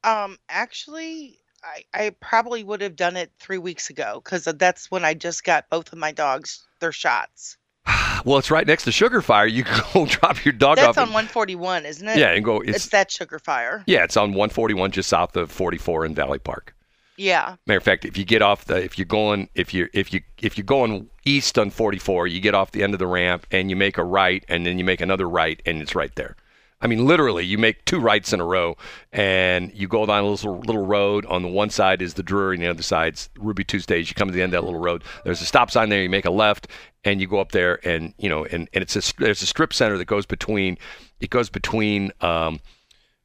[0.03, 5.05] Um, actually, I, I probably would have done it three weeks ago because that's when
[5.05, 7.57] I just got both of my dogs their shots.
[8.24, 9.51] Well, it's right next to Sugarfire.
[9.51, 9.63] You
[9.93, 10.97] go drop your dog That's off.
[10.99, 12.17] on and- 141, isn't it?
[12.19, 12.59] yeah, and go.
[12.59, 13.84] It's, It's, that Sugarfire.
[13.88, 16.76] yeah, it's on 141, just south of 44 in Valley Park.
[17.22, 17.57] Yeah.
[17.67, 20.22] Matter of fact, if you get off the, if you're going, if you if you
[20.41, 23.69] if you're going east on 44, you get off the end of the ramp and
[23.69, 26.36] you make a right, and then you make another right, and it's right there.
[26.82, 28.76] I mean, literally, you make two rights in a row,
[29.11, 31.28] and you go down a little little road.
[31.28, 34.09] On the one side is the Drury, and the other side's Ruby Tuesdays.
[34.09, 35.03] You come to the end of that little road.
[35.24, 36.01] There's a stop sign there.
[36.01, 36.69] You make a left,
[37.03, 39.74] and you go up there, and you know, and, and it's a there's a strip
[39.74, 40.80] center that goes between.
[41.19, 42.13] It goes between.
[42.22, 42.61] Um,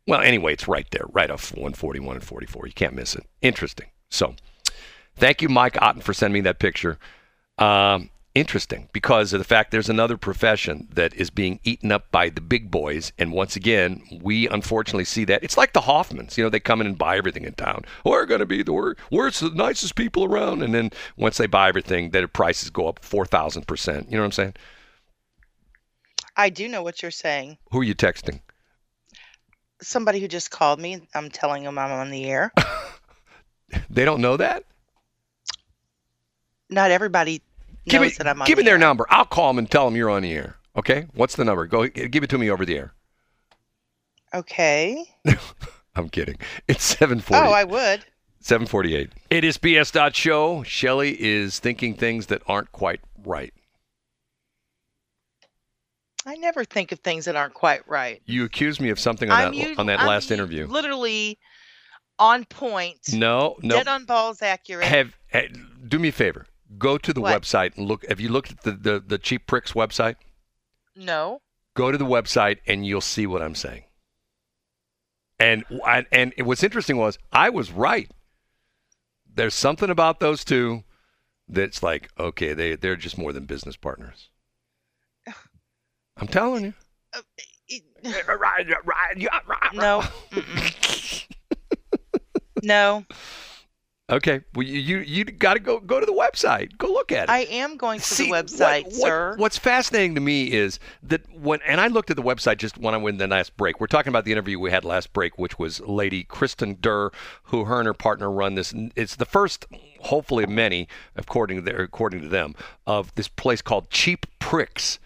[0.06, 2.66] well, anyway, it's right there, right off 141 and 44.
[2.66, 3.26] You can't miss it.
[3.42, 3.88] Interesting.
[4.10, 4.34] So,
[5.16, 6.98] thank you, Mike Otten, for sending me that picture.
[7.58, 12.28] Um, interesting because of the fact there's another profession that is being eaten up by
[12.28, 13.10] the big boys.
[13.18, 15.42] And once again, we unfortunately see that.
[15.42, 16.36] It's like the Hoffmans.
[16.36, 17.84] You know, they come in and buy everything in town.
[18.04, 20.62] We're going to be the we're, we're the nicest people around.
[20.62, 24.04] And then once they buy everything, their prices go up 4,000%.
[24.04, 24.54] You know what I'm saying?
[26.36, 27.56] I do know what you're saying.
[27.70, 28.40] Who are you texting?
[29.82, 32.52] Somebody who just called me, I'm telling them I'm on the air.
[33.90, 34.62] They don't know that?
[36.70, 37.42] Not everybody
[37.88, 38.78] Give knows me, that I'm on give me their air.
[38.78, 39.06] number.
[39.10, 40.56] I'll call them and tell them you're on the air.
[40.76, 41.06] Okay?
[41.14, 41.66] What's the number?
[41.66, 42.92] Go give it to me over the air.
[44.32, 45.04] Okay.
[45.96, 46.36] I'm kidding.
[46.68, 47.48] It's 740.
[47.48, 48.04] Oh, I would.
[48.40, 49.10] 748.
[49.30, 50.62] It is BS dot show.
[50.62, 53.52] Shelly is thinking things that aren't quite right.
[56.26, 58.20] I never think of things that aren't quite right.
[58.26, 60.66] You accused me of something on I'm that usu- on that I'm last interview.
[60.66, 61.38] Literally
[62.18, 63.12] on point.
[63.12, 63.76] No, no.
[63.76, 64.86] Dead on balls accurate.
[64.86, 65.48] Have, eh,
[65.86, 66.46] do me a favor.
[66.78, 67.40] Go to the What?
[67.40, 68.04] website and look.
[68.08, 70.16] Have you looked at the, the the cheap pricks website?
[70.96, 71.40] no.
[71.74, 73.84] Go to the website and you'll see what I'm saying.
[75.38, 78.10] And I, and what's interesting was I was right.
[79.30, 80.84] There's something about those two
[81.46, 84.30] that's like okay, they they're just more than business partners.
[86.16, 86.74] I'm telling you.
[87.68, 87.82] It-
[89.74, 90.02] No.
[92.62, 93.04] No.
[94.08, 94.42] Okay.
[94.54, 96.78] Well, you you, you got to go go to the website.
[96.78, 97.30] Go look at it.
[97.30, 99.34] I am going to See, the website, what- sir.
[99.36, 102.94] What's fascinating to me is that when, and I looked at the website just when
[102.94, 103.80] I went in the last break.
[103.80, 107.12] We're talking about the interview we had last break, which was Lady Kristen Duhr,
[107.44, 108.72] who her and her partner run this.
[108.94, 109.66] It's the first,
[110.02, 110.86] hopefully, of many,
[111.16, 112.54] according to their, according to them,
[112.86, 115.00] of this place called Cheap Pricks,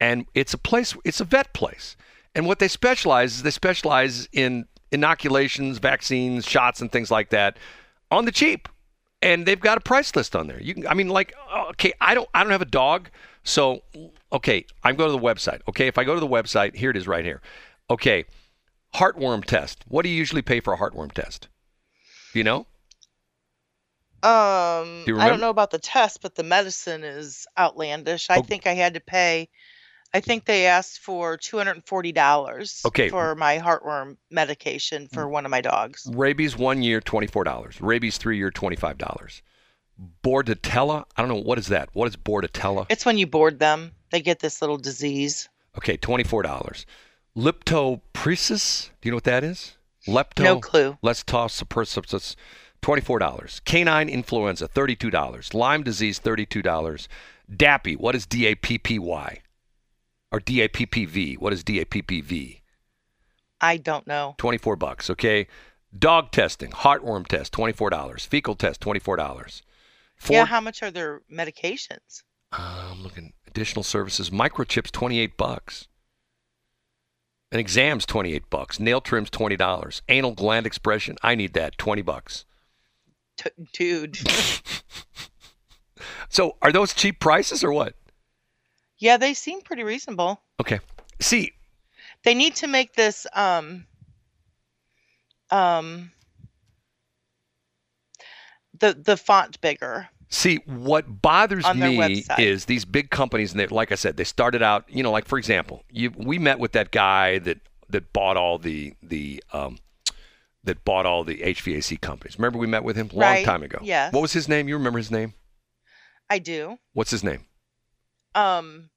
[0.00, 1.96] and it's a place, it's a vet place,
[2.34, 7.58] and what they specialize is they specialize in inoculations, vaccines, shots, and things like that
[8.10, 8.68] on the cheap
[9.22, 10.60] and they've got a price list on there.
[10.62, 11.34] You can, I mean, like,
[11.70, 13.10] okay, I don't, I don't have a dog,
[13.44, 13.82] so
[14.32, 15.60] okay, I'm going to the website.
[15.68, 17.40] Okay, if I go to the website, here it is right here.
[17.90, 18.24] Okay,
[18.94, 19.84] heartworm test.
[19.88, 21.48] What do you usually pay for a heartworm test?
[22.32, 22.66] Do you know?
[24.22, 28.28] Um, Do I don't know about the test, but the medicine is outlandish.
[28.30, 28.42] I Oh.
[28.42, 29.48] think I had to pay.
[30.14, 33.08] I think they asked for two hundred and forty dollars Okay.
[33.08, 35.12] for my heartworm medication mm.
[35.12, 36.08] for one of my dogs.
[36.12, 37.80] Rabies one year, twenty four dollars.
[37.80, 39.42] Rabies three year, twenty five dollars.
[40.22, 41.04] Bordetella.
[41.16, 41.88] I don't know what is that.
[41.92, 42.86] What is Bordetella?
[42.88, 45.48] It's when you board them, they get this little disease.
[45.76, 46.86] Okay, twenty four dollars.
[47.36, 48.90] Leptopresis.
[49.00, 49.76] Do you know what that is?
[50.06, 50.44] Lepto.
[50.44, 50.96] No clue.
[51.02, 51.62] Let's toss.
[52.82, 53.60] Twenty-four dollars.
[53.64, 55.52] Canine influenza, thirty-two dollars.
[55.52, 57.08] Lyme disease, thirty-two dollars.
[57.50, 57.96] DAPI.
[57.98, 59.40] What is D-A-P-P-Y?
[60.32, 61.34] Or D-A-P-P-V?
[61.34, 62.62] What is D-A-P-P-V?
[63.60, 64.34] I don't know.
[64.38, 65.08] Twenty-four bucks.
[65.08, 65.46] Okay.
[65.98, 68.26] Dog testing, heartworm test, twenty-four dollars.
[68.26, 69.62] Fecal test, twenty-four dollars.
[70.28, 72.22] yeah, how much are their medications?
[72.52, 73.32] Uh, I'm looking.
[73.46, 74.28] Additional services.
[74.28, 75.88] Microchips, 28 bucks.
[77.50, 78.78] An exam's 28 bucks.
[78.78, 80.02] Nail trims, $20.
[80.10, 81.16] Anal gland expression.
[81.22, 81.78] I need that.
[81.78, 82.44] 20 bucks.
[83.38, 84.18] T- dude.
[86.28, 87.94] So are those cheap prices or what?
[88.98, 90.40] Yeah, they seem pretty reasonable.
[90.60, 90.80] Okay.
[91.20, 91.52] See,
[92.24, 93.86] They need to make this um
[95.50, 96.10] um
[98.78, 100.08] the the font bigger.
[100.28, 102.38] see what bothers me website.
[102.40, 105.26] is these big companies and they like I said, they started out, you know, like
[105.26, 107.58] for example, you we met with that guy that
[107.88, 109.78] that bought all the the um
[110.64, 112.36] that bought all the HVAC companies.
[112.38, 113.78] Remember we met with him a long Right, time ago.
[113.82, 114.12] yes.
[114.12, 114.68] What was his name?
[114.68, 115.34] You remember his name?
[116.28, 116.78] I do.
[116.92, 117.44] What's his name?
[118.36, 118.90] Um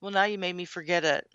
[0.00, 1.26] well now you made me forget it.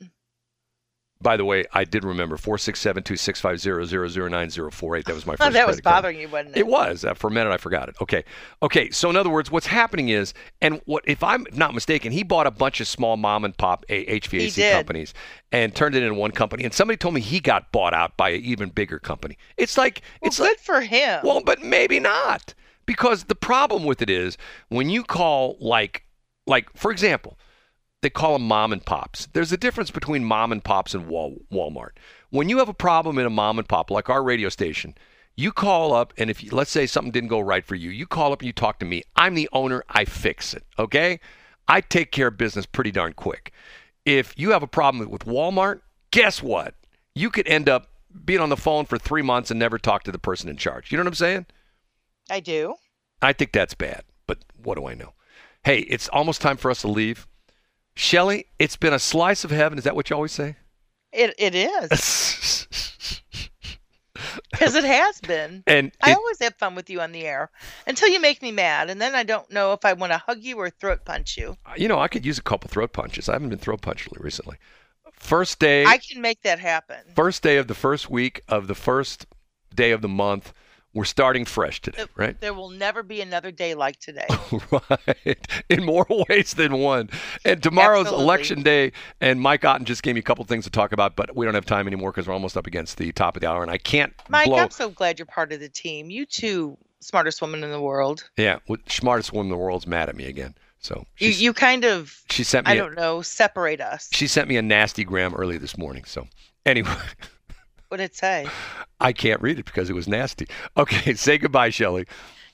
[1.20, 4.28] By the way, I did remember four six seven two six five zero zero zero
[4.30, 5.06] nine zero four eight.
[5.06, 5.49] That was my first.
[5.49, 5.95] Oh, that was credit card.
[5.95, 6.60] bothering you, wasn't it?
[6.60, 7.04] It was.
[7.04, 7.95] Uh, for a minute, I forgot it.
[8.02, 8.24] Okay.
[8.62, 8.91] Okay.
[8.91, 12.45] So, in other words, what's happening is, and what if I'm not mistaken, he bought
[12.45, 15.16] a bunch of small mom and pop HVAC companies
[15.52, 16.64] and turned it into one company.
[16.66, 19.40] And somebody told me he got bought out by an even bigger company.
[19.58, 21.22] It's like Well, it's good like for him.
[21.24, 22.54] well, but maybe not.
[22.86, 24.38] Because the problem with it is
[24.70, 26.04] when you call like
[26.48, 27.38] like for example,
[28.02, 29.28] they call them mom and pops.
[29.34, 31.91] There's a difference between mom and pops and Wal- Walmart.
[32.30, 34.95] When you have a problem in a mom and pop like our radio station,
[35.36, 38.07] you call up and if you, let's say something didn't go right for you, you
[38.07, 39.03] call up and you talk to me.
[39.15, 41.19] I'm the owner, I fix it, okay?
[41.68, 43.52] I take care of business pretty darn quick.
[44.06, 46.76] If you have a problem with Walmart, guess what?
[47.14, 47.90] You could end up
[48.26, 50.91] being on the phone for 3 months and never talk to the person in charge.
[50.91, 51.45] You know what I'm saying?
[52.30, 52.76] I do.
[53.22, 55.14] I think that's bad, but what do I know?
[55.68, 57.27] Hey, it's almost time for us to leave.
[57.94, 59.77] Shelly, it's been a slice of heaven.
[59.77, 60.56] Is that what you always say?
[61.11, 62.64] It it is.
[64.52, 65.64] Because it has been.
[65.68, 67.52] and I it- always have fun with you on the air
[67.85, 70.41] until you make me mad, and then I don't know if I want to hug
[70.41, 71.57] you or throat punch you.
[71.65, 73.27] Uh, you know, I could use a couple throat punches.
[73.27, 74.57] I haven't been throat punched really recently.
[75.11, 76.98] First day, I can make that happen.
[77.14, 79.27] first day of the first week of the first
[79.76, 80.53] day of the month.
[80.98, 82.41] We're starting fresh today, right?
[82.41, 84.26] There will never be another day like today.
[84.72, 85.48] right.
[85.69, 87.11] In more ways than one.
[87.45, 88.24] And tomorrow's Absolutely.
[88.26, 88.91] election day.
[89.22, 91.53] And Mike Otten just gave me a couple things to talk about, but we don't
[91.53, 93.61] have time anymore because we're almost up against the top of the hour.
[93.61, 94.57] And I can't Mike, blow.
[94.57, 96.10] I'm so glad you're part of the team.
[96.10, 98.28] You too, smartest woman in the world.
[98.36, 100.56] Yeah, well, smartest woman in the world's mad at me again.
[100.80, 104.10] So You you kind of she sent me I a- don't know separate us.
[104.14, 106.06] she sent me a nasty gram early this morning.
[106.06, 106.28] So
[106.65, 106.95] anyway,
[107.89, 108.47] What did it say?
[108.99, 110.47] I can't read it because it was nasty.
[110.77, 112.05] Okay, say goodbye, Shelley.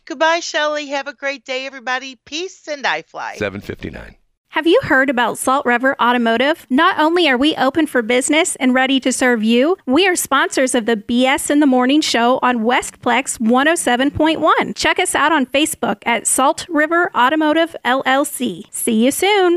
[0.06, 0.88] Goodbye, Shelley.
[0.88, 2.18] Have a great day, everybody.
[2.26, 3.36] Peace and I fly.
[3.36, 4.16] 759.
[4.54, 6.68] Have you heard about Salt River Automotive?
[6.70, 10.76] Not only are we open for business and ready to serve you, we are sponsors
[10.76, 14.76] of the BS in the Morning show on Westplex 107.1.
[14.76, 18.66] Check us out on Facebook at Salt River Automotive LLC.
[18.70, 19.52] See you soon.